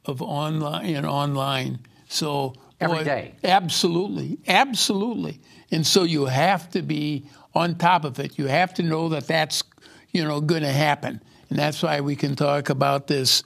of 0.04 0.22
online 0.22 0.94
and 0.94 1.06
online. 1.06 1.80
So 2.10 2.54
every 2.80 2.98
boy, 2.98 3.04
day, 3.04 3.34
absolutely, 3.44 4.38
absolutely. 4.48 5.40
And 5.70 5.86
so 5.86 6.02
you 6.02 6.26
have 6.26 6.68
to 6.70 6.82
be 6.82 7.26
on 7.54 7.76
top 7.76 8.04
of 8.04 8.18
it. 8.18 8.36
You 8.36 8.46
have 8.46 8.74
to 8.74 8.82
know 8.82 9.08
that 9.10 9.28
that's 9.28 9.62
you 10.10 10.24
know 10.24 10.40
going 10.40 10.62
to 10.62 10.72
happen, 10.72 11.22
and 11.48 11.58
that's 11.58 11.82
why 11.82 12.00
we 12.00 12.16
can 12.16 12.34
talk 12.34 12.68
about 12.68 13.06
this, 13.06 13.44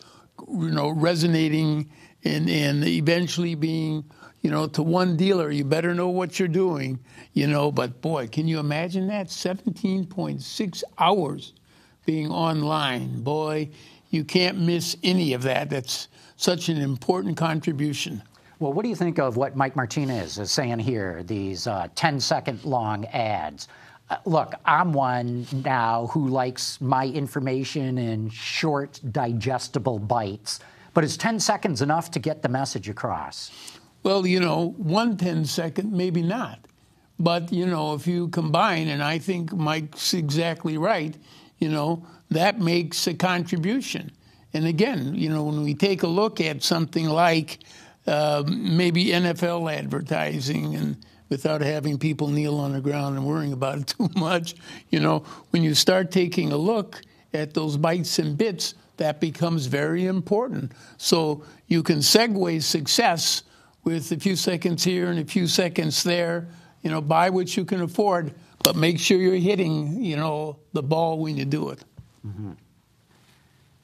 you 0.48 0.70
know, 0.70 0.88
resonating 0.88 1.90
and 2.24 2.48
and 2.48 2.84
eventually 2.84 3.54
being 3.54 4.04
you 4.40 4.50
know, 4.50 4.66
to 4.66 4.82
one 4.82 5.16
dealer, 5.16 5.50
you 5.50 5.64
better 5.64 5.94
know 5.94 6.10
what 6.10 6.38
you're 6.38 6.48
doing, 6.48 6.98
you 7.32 7.46
know. 7.46 7.72
But 7.72 8.02
boy, 8.02 8.26
can 8.26 8.46
you 8.46 8.58
imagine 8.58 9.06
that? 9.06 9.28
17.6 9.28 10.82
hours 10.98 11.54
being 12.04 12.30
online. 12.30 13.22
Boy, 13.22 13.70
you 14.10 14.22
can't 14.22 14.58
miss 14.58 14.98
any 15.02 15.32
of 15.32 15.44
that. 15.44 15.70
That's 15.70 16.08
such 16.36 16.68
an 16.68 16.76
important 16.76 17.38
contribution. 17.38 18.22
Well, 18.64 18.72
what 18.72 18.82
do 18.82 18.88
you 18.88 18.96
think 18.96 19.18
of 19.18 19.36
what 19.36 19.56
Mike 19.56 19.76
Martinez 19.76 20.38
is 20.38 20.50
saying 20.50 20.78
here, 20.78 21.22
these 21.22 21.66
uh, 21.66 21.88
10 21.96 22.18
second 22.18 22.64
long 22.64 23.04
ads? 23.08 23.68
Uh, 24.08 24.16
look, 24.24 24.54
I'm 24.64 24.94
one 24.94 25.46
now 25.52 26.06
who 26.06 26.28
likes 26.28 26.80
my 26.80 27.08
information 27.08 27.98
in 27.98 28.30
short, 28.30 29.02
digestible 29.12 29.98
bites, 29.98 30.60
but 30.94 31.04
is 31.04 31.18
10 31.18 31.40
seconds 31.40 31.82
enough 31.82 32.10
to 32.12 32.18
get 32.18 32.40
the 32.40 32.48
message 32.48 32.88
across? 32.88 33.50
Well, 34.02 34.26
you 34.26 34.40
know, 34.40 34.72
one 34.78 35.18
10 35.18 35.44
second, 35.44 35.92
maybe 35.92 36.22
not. 36.22 36.58
But, 37.18 37.52
you 37.52 37.66
know, 37.66 37.92
if 37.92 38.06
you 38.06 38.28
combine, 38.28 38.88
and 38.88 39.02
I 39.02 39.18
think 39.18 39.52
Mike's 39.52 40.14
exactly 40.14 40.78
right, 40.78 41.14
you 41.58 41.68
know, 41.68 42.06
that 42.30 42.60
makes 42.60 43.06
a 43.06 43.12
contribution. 43.12 44.10
And 44.54 44.66
again, 44.66 45.14
you 45.14 45.28
know, 45.28 45.44
when 45.44 45.62
we 45.62 45.74
take 45.74 46.02
a 46.02 46.06
look 46.06 46.40
at 46.40 46.62
something 46.62 47.10
like 47.10 47.58
uh, 48.06 48.44
maybe 48.46 49.06
NFL 49.06 49.72
advertising 49.72 50.74
and 50.74 51.04
without 51.28 51.60
having 51.60 51.98
people 51.98 52.28
kneel 52.28 52.58
on 52.58 52.72
the 52.72 52.80
ground 52.80 53.16
and 53.16 53.26
worrying 53.26 53.52
about 53.52 53.78
it 53.78 53.86
too 53.98 54.08
much, 54.16 54.54
you 54.90 55.00
know, 55.00 55.20
when 55.50 55.62
you 55.62 55.74
start 55.74 56.10
taking 56.10 56.52
a 56.52 56.56
look 56.56 57.00
at 57.32 57.54
those 57.54 57.76
bites 57.76 58.18
and 58.18 58.38
bits, 58.38 58.74
that 58.96 59.20
becomes 59.20 59.66
very 59.66 60.06
important. 60.06 60.72
So 60.98 61.44
you 61.66 61.82
can 61.82 61.98
segue 61.98 62.62
success 62.62 63.42
with 63.82 64.12
a 64.12 64.18
few 64.18 64.36
seconds 64.36 64.84
here 64.84 65.10
and 65.10 65.18
a 65.18 65.24
few 65.24 65.46
seconds 65.46 66.02
there. 66.02 66.48
You 66.82 66.90
know, 66.90 67.00
buy 67.00 67.30
what 67.30 67.56
you 67.56 67.64
can 67.64 67.80
afford, 67.80 68.34
but 68.62 68.76
make 68.76 69.00
sure 69.00 69.18
you're 69.18 69.34
hitting, 69.36 70.04
you 70.04 70.16
know, 70.16 70.58
the 70.72 70.82
ball 70.82 71.18
when 71.18 71.36
you 71.36 71.44
do 71.44 71.70
it. 71.70 71.82
Mm-hmm. 72.26 72.52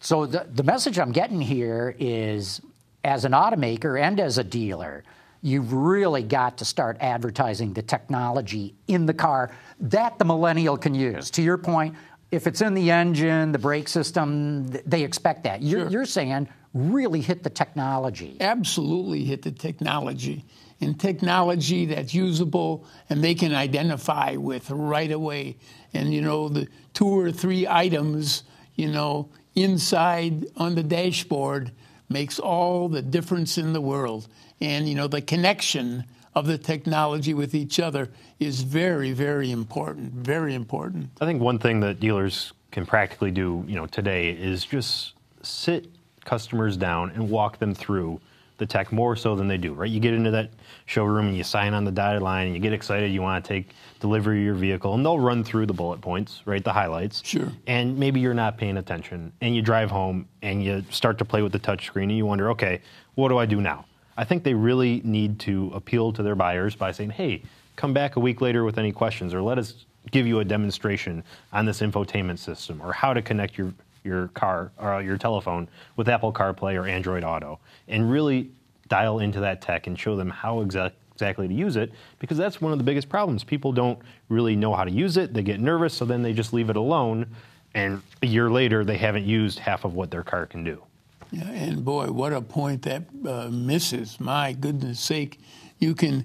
So 0.00 0.26
the, 0.26 0.46
the 0.50 0.62
message 0.62 0.98
I'm 0.98 1.12
getting 1.12 1.40
here 1.40 1.94
is 1.98 2.61
as 3.04 3.24
an 3.24 3.32
automaker 3.32 4.00
and 4.00 4.20
as 4.20 4.38
a 4.38 4.44
dealer, 4.44 5.04
you've 5.42 5.72
really 5.72 6.22
got 6.22 6.58
to 6.58 6.64
start 6.64 6.96
advertising 7.00 7.72
the 7.72 7.82
technology 7.82 8.74
in 8.88 9.06
the 9.06 9.14
car 9.14 9.50
that 9.80 10.18
the 10.18 10.24
millennial 10.24 10.76
can 10.76 10.94
use. 10.94 11.30
To 11.30 11.42
your 11.42 11.58
point, 11.58 11.94
if 12.30 12.46
it's 12.46 12.60
in 12.60 12.74
the 12.74 12.90
engine, 12.90 13.52
the 13.52 13.58
brake 13.58 13.88
system, 13.88 14.66
they 14.86 15.02
expect 15.02 15.44
that. 15.44 15.62
You're, 15.62 15.82
sure. 15.82 15.90
you're 15.90 16.04
saying 16.04 16.48
really 16.74 17.20
hit 17.20 17.42
the 17.42 17.50
technology. 17.50 18.36
Absolutely 18.40 19.24
hit 19.24 19.42
the 19.42 19.50
technology. 19.50 20.44
And 20.80 20.98
technology 20.98 21.86
that's 21.86 22.14
usable 22.14 22.86
and 23.10 23.22
they 23.22 23.34
can 23.34 23.54
identify 23.54 24.36
with 24.36 24.70
right 24.70 25.10
away. 25.10 25.56
And, 25.92 26.14
you 26.14 26.22
know, 26.22 26.48
the 26.48 26.68
two 26.94 27.08
or 27.08 27.32
three 27.32 27.66
items, 27.66 28.44
you 28.76 28.88
know, 28.88 29.28
inside 29.56 30.46
on 30.56 30.74
the 30.74 30.82
dashboard 30.82 31.72
makes 32.11 32.38
all 32.38 32.88
the 32.88 33.01
difference 33.01 33.57
in 33.57 33.73
the 33.73 33.81
world. 33.81 34.29
And, 34.61 34.88
you 34.88 34.94
know, 34.94 35.07
the 35.07 35.23
connection 35.23 36.05
of 36.35 36.46
the 36.46 36.59
technology 36.59 37.33
with 37.33 37.55
each 37.55 37.81
other 37.81 38.11
is 38.38 38.62
very, 38.62 39.12
very 39.12 39.51
important. 39.51 40.12
Very 40.12 40.55
important. 40.55 41.11
I 41.20 41.25
think 41.25 41.40
one 41.40 41.59
thing 41.59 41.81
that 41.81 42.01
dealers 42.01 42.53
can 42.70 42.85
practically 42.85 43.31
do, 43.31 43.64
you 43.66 43.77
know, 43.77 43.87
today 43.87 44.31
is 44.31 44.64
just 44.64 45.14
sit 45.42 45.88
customers 46.25 46.77
down 46.77 47.11
and 47.11 47.31
walk 47.31 47.59
them 47.59 47.75
through 47.75 48.20
the 48.61 48.66
tech 48.66 48.92
more 48.92 49.16
so 49.16 49.35
than 49.35 49.49
they 49.49 49.57
do, 49.57 49.73
right? 49.73 49.90
You 49.90 49.99
get 49.99 50.14
into 50.14 50.31
that 50.31 50.51
showroom 50.87 51.27
and 51.27 51.37
you 51.37 51.42
sign 51.42 51.75
on 51.75 51.85
the 51.85 51.90
dotted 51.90 52.23
line 52.23 52.46
and 52.46 52.55
you 52.55 52.61
get 52.61 52.73
excited, 52.73 53.11
you 53.11 53.23
want 53.23 53.44
to 53.44 53.49
take 53.49 53.70
delivery 53.99 54.38
of 54.38 54.44
your 54.44 54.55
vehicle, 54.55 54.94
and 54.94 55.05
they'll 55.05 55.18
run 55.18 55.42
through 55.42 55.66
the 55.66 55.73
bullet 55.73 56.01
points, 56.01 56.42
right? 56.44 56.62
The 56.62 56.73
highlights. 56.73 57.25
Sure. 57.25 57.51
And 57.66 57.99
maybe 57.99 58.20
you're 58.20 58.35
not 58.35 58.57
paying 58.57 58.77
attention 58.77 59.33
and 59.40 59.57
you 59.57 59.62
drive 59.62 59.90
home 59.90 60.29
and 60.42 60.62
you 60.62 60.85
start 60.90 61.18
to 61.18 61.25
play 61.25 61.42
with 61.42 61.53
the 61.53 61.59
touchscreen 61.59 62.05
and 62.05 62.16
you 62.16 62.27
wonder, 62.27 62.51
okay, 62.51 62.81
what 63.16 63.31
do 63.31 63.38
I 63.38 63.46
do 63.46 63.61
now? 63.61 63.87
I 64.16 64.25
think 64.25 64.44
they 64.44 64.55
really 64.55 65.01
need 65.03 65.40
to 65.40 65.73
appeal 65.75 66.12
to 66.12 66.23
their 66.23 66.35
buyers 66.35 66.77
by 66.77 66.92
saying, 66.92 67.11
hey, 67.11 67.42
come 67.77 67.94
back 67.94 68.16
a 68.16 68.20
week 68.20 68.40
later 68.40 68.64
with 68.64 68.79
any 68.79 68.92
questions 68.92 69.33
or 69.33 69.40
let 69.40 69.59
us 69.59 69.87
give 70.11 70.27
you 70.27 70.40
a 70.40 70.44
demonstration 70.44 71.25
on 71.53 71.64
this 71.64 71.81
infotainment 71.81 72.38
system 72.38 72.81
or 72.83 72.92
how 72.92 73.14
to 73.14 73.23
connect 73.23 73.57
your 73.57 73.73
your 74.04 74.28
car 74.28 74.72
or 74.78 75.02
your 75.02 75.16
telephone 75.16 75.68
with 75.96 76.08
Apple 76.08 76.32
CarPlay 76.32 76.80
or 76.80 76.86
Android 76.86 77.24
Auto 77.24 77.58
and 77.88 78.10
really 78.10 78.50
dial 78.88 79.20
into 79.20 79.40
that 79.40 79.60
tech 79.60 79.86
and 79.86 79.98
show 79.98 80.16
them 80.16 80.30
how 80.30 80.60
exact, 80.60 80.96
exactly 81.12 81.46
to 81.46 81.54
use 81.54 81.76
it 81.76 81.92
because 82.18 82.36
that's 82.36 82.60
one 82.60 82.72
of 82.72 82.78
the 82.78 82.84
biggest 82.84 83.08
problems. 83.08 83.44
People 83.44 83.72
don't 83.72 83.98
really 84.28 84.56
know 84.56 84.74
how 84.74 84.84
to 84.84 84.90
use 84.90 85.16
it, 85.16 85.34
they 85.34 85.42
get 85.42 85.60
nervous, 85.60 85.94
so 85.94 86.04
then 86.04 86.22
they 86.22 86.32
just 86.32 86.52
leave 86.52 86.70
it 86.70 86.76
alone, 86.76 87.26
and 87.74 88.02
a 88.22 88.26
year 88.26 88.50
later, 88.50 88.84
they 88.84 88.96
haven't 88.96 89.24
used 89.24 89.58
half 89.58 89.84
of 89.84 89.94
what 89.94 90.10
their 90.10 90.24
car 90.24 90.46
can 90.46 90.64
do. 90.64 90.82
Yeah, 91.30 91.48
and 91.48 91.84
boy, 91.84 92.10
what 92.10 92.32
a 92.32 92.40
point 92.40 92.82
that 92.82 93.04
uh, 93.24 93.48
misses. 93.48 94.18
My 94.18 94.52
goodness 94.52 94.98
sake, 94.98 95.38
you 95.78 95.94
can 95.94 96.24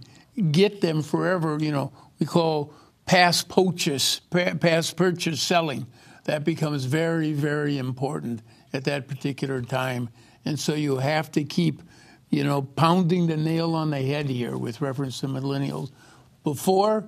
get 0.51 0.81
them 0.81 1.03
forever, 1.03 1.57
you 1.59 1.71
know, 1.71 1.91
we 2.19 2.25
call 2.25 2.73
past 3.05 3.49
purchase, 3.49 4.19
past 4.31 4.97
purchase 4.97 5.41
selling 5.41 5.85
that 6.25 6.43
becomes 6.43 6.85
very, 6.85 7.31
very 7.33 7.77
important 7.77 8.41
at 8.73 8.83
that 8.83 9.07
particular 9.07 9.61
time. 9.61 10.09
And 10.43 10.59
so 10.59 10.75
you 10.75 10.97
have 10.97 11.31
to 11.31 11.43
keep, 11.43 11.81
you 12.29 12.43
know, 12.43 12.61
pounding 12.61 13.27
the 13.27 13.37
nail 13.37 13.73
on 13.73 13.91
the 13.91 14.01
head 14.01 14.27
here 14.27 14.57
with 14.57 14.81
reference 14.81 15.19
to 15.21 15.27
millennials 15.27 15.91
before, 16.43 17.07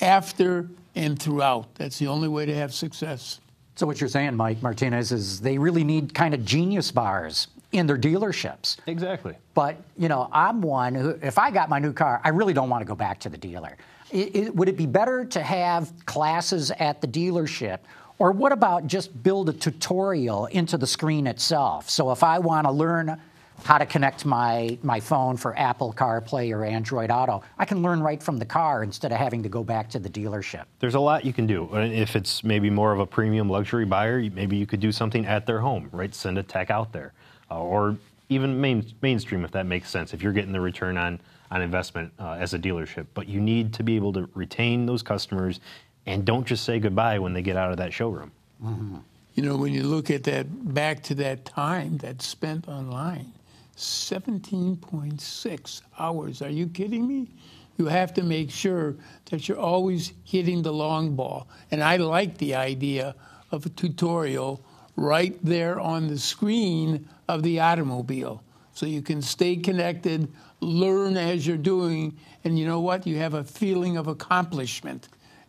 after, 0.00 0.68
and 0.94 1.20
throughout. 1.20 1.74
That's 1.74 1.98
the 1.98 2.06
only 2.06 2.28
way 2.28 2.46
to 2.46 2.54
have 2.54 2.72
success. 2.72 3.40
So 3.74 3.86
what 3.86 4.00
you're 4.00 4.08
saying, 4.08 4.34
Mike 4.36 4.62
Martinez, 4.62 5.12
is 5.12 5.40
they 5.40 5.56
really 5.56 5.84
need 5.84 6.12
kind 6.12 6.34
of 6.34 6.44
genius 6.44 6.90
bars 6.90 7.48
in 7.72 7.86
their 7.86 7.98
dealerships. 7.98 8.78
Exactly. 8.86 9.34
But 9.54 9.76
you 9.96 10.08
know, 10.08 10.28
I'm 10.32 10.60
one 10.60 10.94
who, 10.94 11.10
if 11.22 11.38
I 11.38 11.50
got 11.50 11.68
my 11.68 11.78
new 11.78 11.92
car, 11.92 12.20
I 12.24 12.30
really 12.30 12.54
don't 12.54 12.68
want 12.68 12.82
to 12.82 12.86
go 12.86 12.94
back 12.94 13.20
to 13.20 13.28
the 13.28 13.38
dealer. 13.38 13.76
It, 14.10 14.34
it, 14.34 14.56
would 14.56 14.68
it 14.68 14.76
be 14.76 14.86
better 14.86 15.24
to 15.26 15.42
have 15.42 15.92
classes 16.06 16.70
at 16.72 17.00
the 17.00 17.06
dealership 17.06 17.80
or 18.18 18.32
what 18.32 18.52
about 18.52 18.86
just 18.86 19.22
build 19.22 19.48
a 19.48 19.52
tutorial 19.52 20.46
into 20.46 20.76
the 20.76 20.86
screen 20.86 21.26
itself? 21.26 21.88
So 21.88 22.10
if 22.10 22.22
I 22.22 22.38
want 22.38 22.66
to 22.66 22.72
learn 22.72 23.20
how 23.64 23.78
to 23.78 23.86
connect 23.86 24.24
my, 24.24 24.78
my 24.82 25.00
phone 25.00 25.36
for 25.36 25.56
Apple 25.58 25.92
CarPlay 25.92 26.54
or 26.54 26.64
Android 26.64 27.10
Auto. 27.10 27.42
I 27.58 27.64
can 27.64 27.82
learn 27.82 28.00
right 28.00 28.22
from 28.22 28.38
the 28.38 28.44
car 28.44 28.82
instead 28.82 29.12
of 29.12 29.18
having 29.18 29.42
to 29.42 29.48
go 29.48 29.64
back 29.64 29.90
to 29.90 29.98
the 29.98 30.08
dealership. 30.08 30.64
There's 30.78 30.94
a 30.94 31.00
lot 31.00 31.24
you 31.24 31.32
can 31.32 31.46
do. 31.46 31.68
If 31.74 32.16
it's 32.16 32.44
maybe 32.44 32.70
more 32.70 32.92
of 32.92 33.00
a 33.00 33.06
premium 33.06 33.48
luxury 33.48 33.84
buyer, 33.84 34.20
maybe 34.30 34.56
you 34.56 34.66
could 34.66 34.80
do 34.80 34.92
something 34.92 35.26
at 35.26 35.46
their 35.46 35.60
home, 35.60 35.88
right? 35.92 36.14
Send 36.14 36.38
a 36.38 36.42
tech 36.42 36.70
out 36.70 36.92
there. 36.92 37.12
Uh, 37.50 37.60
or 37.60 37.96
even 38.28 38.60
main, 38.60 38.84
mainstream, 39.02 39.44
if 39.44 39.50
that 39.52 39.66
makes 39.66 39.90
sense, 39.90 40.12
if 40.12 40.22
you're 40.22 40.32
getting 40.32 40.52
the 40.52 40.60
return 40.60 40.96
on, 40.96 41.18
on 41.50 41.62
investment 41.62 42.12
uh, 42.18 42.32
as 42.32 42.54
a 42.54 42.58
dealership. 42.58 43.06
But 43.14 43.26
you 43.28 43.40
need 43.40 43.72
to 43.74 43.82
be 43.82 43.96
able 43.96 44.12
to 44.12 44.28
retain 44.34 44.86
those 44.86 45.02
customers 45.02 45.60
and 46.08 46.24
don't 46.24 46.46
just 46.46 46.64
say 46.64 46.78
goodbye 46.78 47.18
when 47.18 47.34
they 47.34 47.42
get 47.42 47.58
out 47.58 47.70
of 47.70 47.76
that 47.76 47.92
showroom. 47.92 48.32
Mm-hmm. 48.64 48.96
You 49.34 49.42
know, 49.42 49.58
when 49.58 49.74
you 49.74 49.82
look 49.82 50.10
at 50.10 50.24
that, 50.24 50.46
back 50.74 51.02
to 51.04 51.14
that 51.16 51.44
time 51.44 51.98
that's 51.98 52.26
spent 52.26 52.66
online, 52.66 53.30
17.6 53.76 55.82
hours. 55.98 56.40
Are 56.40 56.48
you 56.48 56.66
kidding 56.66 57.06
me? 57.06 57.28
You 57.76 57.84
have 57.86 58.14
to 58.14 58.22
make 58.22 58.50
sure 58.50 58.96
that 59.26 59.46
you're 59.46 59.58
always 59.58 60.14
hitting 60.24 60.62
the 60.62 60.72
long 60.72 61.14
ball. 61.14 61.46
And 61.70 61.84
I 61.84 61.96
like 61.96 62.38
the 62.38 62.54
idea 62.54 63.14
of 63.52 63.66
a 63.66 63.68
tutorial 63.68 64.64
right 64.96 65.38
there 65.44 65.78
on 65.78 66.08
the 66.08 66.18
screen 66.18 67.06
of 67.28 67.42
the 67.42 67.60
automobile. 67.60 68.42
So 68.72 68.86
you 68.86 69.02
can 69.02 69.20
stay 69.20 69.56
connected, 69.56 70.32
learn 70.60 71.18
as 71.18 71.46
you're 71.46 71.58
doing, 71.58 72.16
and 72.44 72.58
you 72.58 72.66
know 72.66 72.80
what? 72.80 73.06
You 73.06 73.18
have 73.18 73.34
a 73.34 73.44
feeling 73.44 73.98
of 73.98 74.06
accomplishment. 74.06 75.08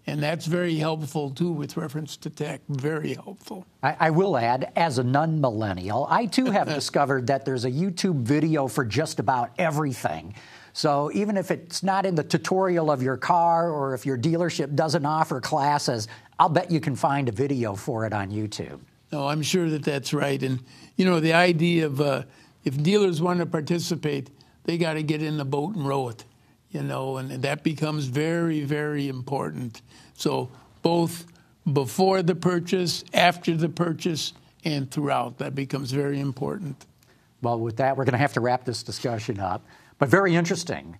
And 0.09 0.23
that's 0.23 0.47
very 0.47 0.75
helpful 0.75 1.29
too 1.29 1.51
with 1.51 1.77
reference 1.77 2.17
to 2.17 2.31
tech. 2.31 2.61
Very 2.67 3.13
helpful. 3.13 3.67
I, 3.83 3.95
I 3.99 4.09
will 4.09 4.37
add, 4.37 4.71
as 4.75 4.97
a 4.97 5.03
non 5.03 5.39
millennial, 5.39 6.07
I 6.09 6.25
too 6.25 6.45
have 6.51 6.67
discovered 6.67 7.27
that 7.27 7.45
there's 7.45 7.63
a 7.65 7.71
YouTube 7.71 8.21
video 8.21 8.67
for 8.67 8.83
just 8.83 9.19
about 9.19 9.51
everything. 9.59 10.33
So 10.73 11.11
even 11.13 11.37
if 11.37 11.51
it's 11.51 11.83
not 11.83 12.07
in 12.07 12.15
the 12.15 12.23
tutorial 12.23 12.89
of 12.89 13.03
your 13.03 13.17
car 13.17 13.69
or 13.71 13.93
if 13.93 14.03
your 14.05 14.17
dealership 14.17 14.75
doesn't 14.75 15.05
offer 15.05 15.39
classes, 15.39 16.07
I'll 16.39 16.49
bet 16.49 16.71
you 16.71 16.79
can 16.79 16.95
find 16.95 17.29
a 17.29 17.31
video 17.31 17.75
for 17.75 18.05
it 18.05 18.13
on 18.13 18.31
YouTube. 18.31 18.79
No, 19.11 19.27
I'm 19.27 19.43
sure 19.43 19.69
that 19.69 19.83
that's 19.83 20.11
right. 20.11 20.41
And, 20.41 20.63
you 20.95 21.05
know, 21.05 21.19
the 21.19 21.33
idea 21.33 21.85
of 21.85 22.01
uh, 22.01 22.23
if 22.63 22.81
dealers 22.81 23.21
want 23.21 23.39
to 23.39 23.45
participate, 23.45 24.31
they 24.63 24.77
got 24.79 24.93
to 24.93 25.03
get 25.03 25.21
in 25.21 25.37
the 25.37 25.45
boat 25.45 25.75
and 25.75 25.87
row 25.87 26.09
it 26.09 26.25
you 26.71 26.83
know, 26.83 27.17
and 27.17 27.29
that 27.41 27.63
becomes 27.63 28.05
very, 28.05 28.61
very 28.61 29.07
important. 29.07 29.81
So 30.13 30.49
both 30.81 31.25
before 31.71 32.21
the 32.21 32.35
purchase, 32.35 33.03
after 33.13 33.55
the 33.55 33.69
purchase, 33.69 34.33
and 34.65 34.89
throughout, 34.91 35.37
that 35.37 35.55
becomes 35.55 35.91
very 35.91 36.19
important. 36.19 36.85
Well, 37.41 37.59
with 37.59 37.77
that, 37.77 37.97
we're 37.97 38.05
going 38.05 38.13
to 38.13 38.19
have 38.19 38.33
to 38.33 38.41
wrap 38.41 38.65
this 38.65 38.83
discussion 38.83 39.39
up. 39.39 39.65
But 39.97 40.09
very 40.09 40.35
interesting. 40.35 40.97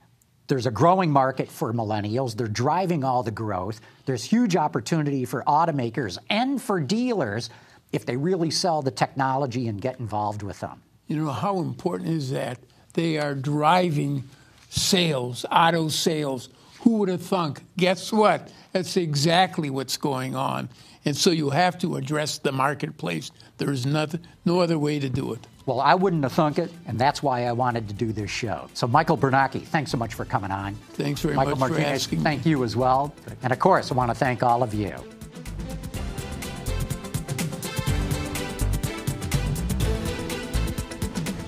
There's 0.47 0.65
a 0.65 0.71
growing 0.71 1.11
market 1.11 1.49
for 1.49 1.73
millennials. 1.73 2.35
They're 2.35 2.47
driving 2.47 3.03
all 3.03 3.21
the 3.21 3.31
growth. 3.31 3.81
There's 4.05 4.23
huge 4.23 4.55
opportunity 4.55 5.25
for 5.25 5.43
automakers 5.45 6.17
and 6.29 6.61
for 6.61 6.79
dealers 6.79 7.49
if 7.91 8.05
they 8.05 8.17
really 8.17 8.49
sell 8.49 8.81
the 8.81 8.91
technology 8.91 9.67
and 9.67 9.81
get 9.81 9.99
involved 9.99 10.41
with 10.41 10.59
them. 10.59 10.81
You 11.07 11.17
know, 11.17 11.31
how 11.31 11.59
important 11.59 12.09
is 12.09 12.31
that? 12.31 12.59
They 12.93 13.17
are 13.17 13.35
driving 13.35 14.23
sales, 14.69 15.45
auto 15.51 15.89
sales. 15.89 16.49
Who 16.81 16.99
would 16.99 17.09
have 17.09 17.21
thunk? 17.21 17.61
Guess 17.77 18.13
what? 18.13 18.49
That's 18.71 18.95
exactly 18.95 19.69
what's 19.69 19.97
going 19.97 20.35
on. 20.35 20.69
And 21.05 21.15
so 21.15 21.31
you 21.31 21.49
have 21.49 21.77
to 21.79 21.97
address 21.97 22.37
the 22.37 22.51
marketplace. 22.51 23.31
There 23.57 23.71
is 23.71 23.85
nothing, 23.85 24.21
no 24.45 24.59
other 24.59 24.77
way 24.79 24.99
to 24.99 25.09
do 25.09 25.33
it. 25.33 25.45
Well, 25.65 25.81
I 25.81 25.93
wouldn't 25.93 26.23
have 26.23 26.31
thunk 26.31 26.57
it, 26.57 26.71
and 26.87 26.97
that's 26.97 27.21
why 27.21 27.45
I 27.45 27.51
wanted 27.51 27.87
to 27.89 27.93
do 27.93 28.11
this 28.11 28.31
show. 28.31 28.69
So, 28.73 28.87
Michael 28.87 29.17
Bernacchi, 29.17 29.59
thanks 29.59 29.91
so 29.91 29.97
much 29.97 30.13
for 30.13 30.25
coming 30.25 30.51
on. 30.51 30.75
Thanks 30.93 31.21
very 31.21 31.35
Michael 31.35 31.57
much 31.57 31.71
Martinez, 31.71 31.85
for 31.87 31.93
asking. 31.93 32.21
Thank 32.21 32.45
you 32.45 32.63
as 32.63 32.75
well. 32.75 33.13
And 33.43 33.53
of 33.53 33.59
course, 33.59 33.91
I 33.91 33.95
want 33.95 34.09
to 34.09 34.15
thank 34.15 34.41
all 34.41 34.63
of 34.63 34.73
you. 34.73 34.95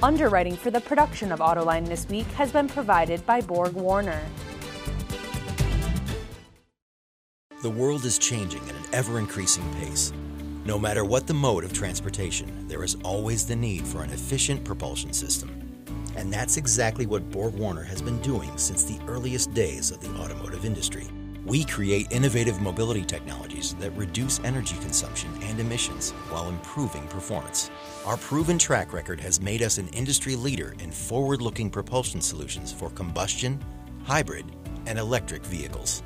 Underwriting 0.04 0.56
for 0.56 0.72
the 0.72 0.82
production 0.82 1.32
of 1.32 1.42
Autoline 1.42 1.88
this 1.88 2.10
week 2.10 2.26
has 2.30 2.52
been 2.52 2.68
provided 2.68 3.24
by 3.28 3.40
Borg 3.40 3.74
Warner. 3.74 4.20
The 7.62 7.70
world 7.70 8.04
is 8.06 8.18
changing 8.18 8.64
at 8.64 8.74
an 8.76 8.84
ever 8.94 9.20
increasing 9.20 9.64
pace. 9.76 10.12
No 10.66 10.80
matter 10.80 11.06
what 11.06 11.28
the 11.28 11.36
mode 11.36 11.64
of 11.64 11.72
transportation, 11.72 12.68
there 12.68 12.84
is 12.84 12.98
always 13.04 13.46
the 13.46 13.56
need 13.56 13.86
for 13.86 14.02
an 14.02 14.10
efficient 14.10 14.64
propulsion 14.64 15.14
system. 15.14 15.52
And 16.16 16.34
that's 16.34 16.58
exactly 16.58 17.06
what 17.06 17.30
Borg 17.30 17.54
Warner 17.54 17.84
has 17.84 18.02
been 18.02 18.20
doing 18.22 18.58
since 18.58 18.84
the 18.84 19.00
earliest 19.08 19.54
days 19.54 19.92
of 19.92 20.00
the 20.00 20.10
automotive 20.16 20.66
industry. 20.66 21.08
We 21.44 21.64
create 21.64 22.12
innovative 22.12 22.62
mobility 22.62 23.04
technologies 23.04 23.74
that 23.80 23.98
reduce 23.98 24.40
energy 24.44 24.76
consumption 24.76 25.32
and 25.42 25.60
emissions 25.60 26.12
while 26.30 26.50
improving 26.50 27.08
performance. 27.08 27.72
Our 28.06 28.18
proven 28.18 28.60
track 28.60 28.94
record 28.94 29.20
has 29.22 29.42
made 29.42 29.64
us 29.64 29.80
an 29.80 29.88
industry 29.88 30.36
leader 30.36 30.76
in 30.78 30.92
forward 30.92 31.42
looking 31.42 31.72
propulsion 31.72 32.22
solutions 32.22 32.72
for 32.72 32.92
combustion, 32.92 33.60
hybrid, 34.04 34.46
and 34.86 35.00
electric 35.00 35.44
vehicles. 35.44 36.04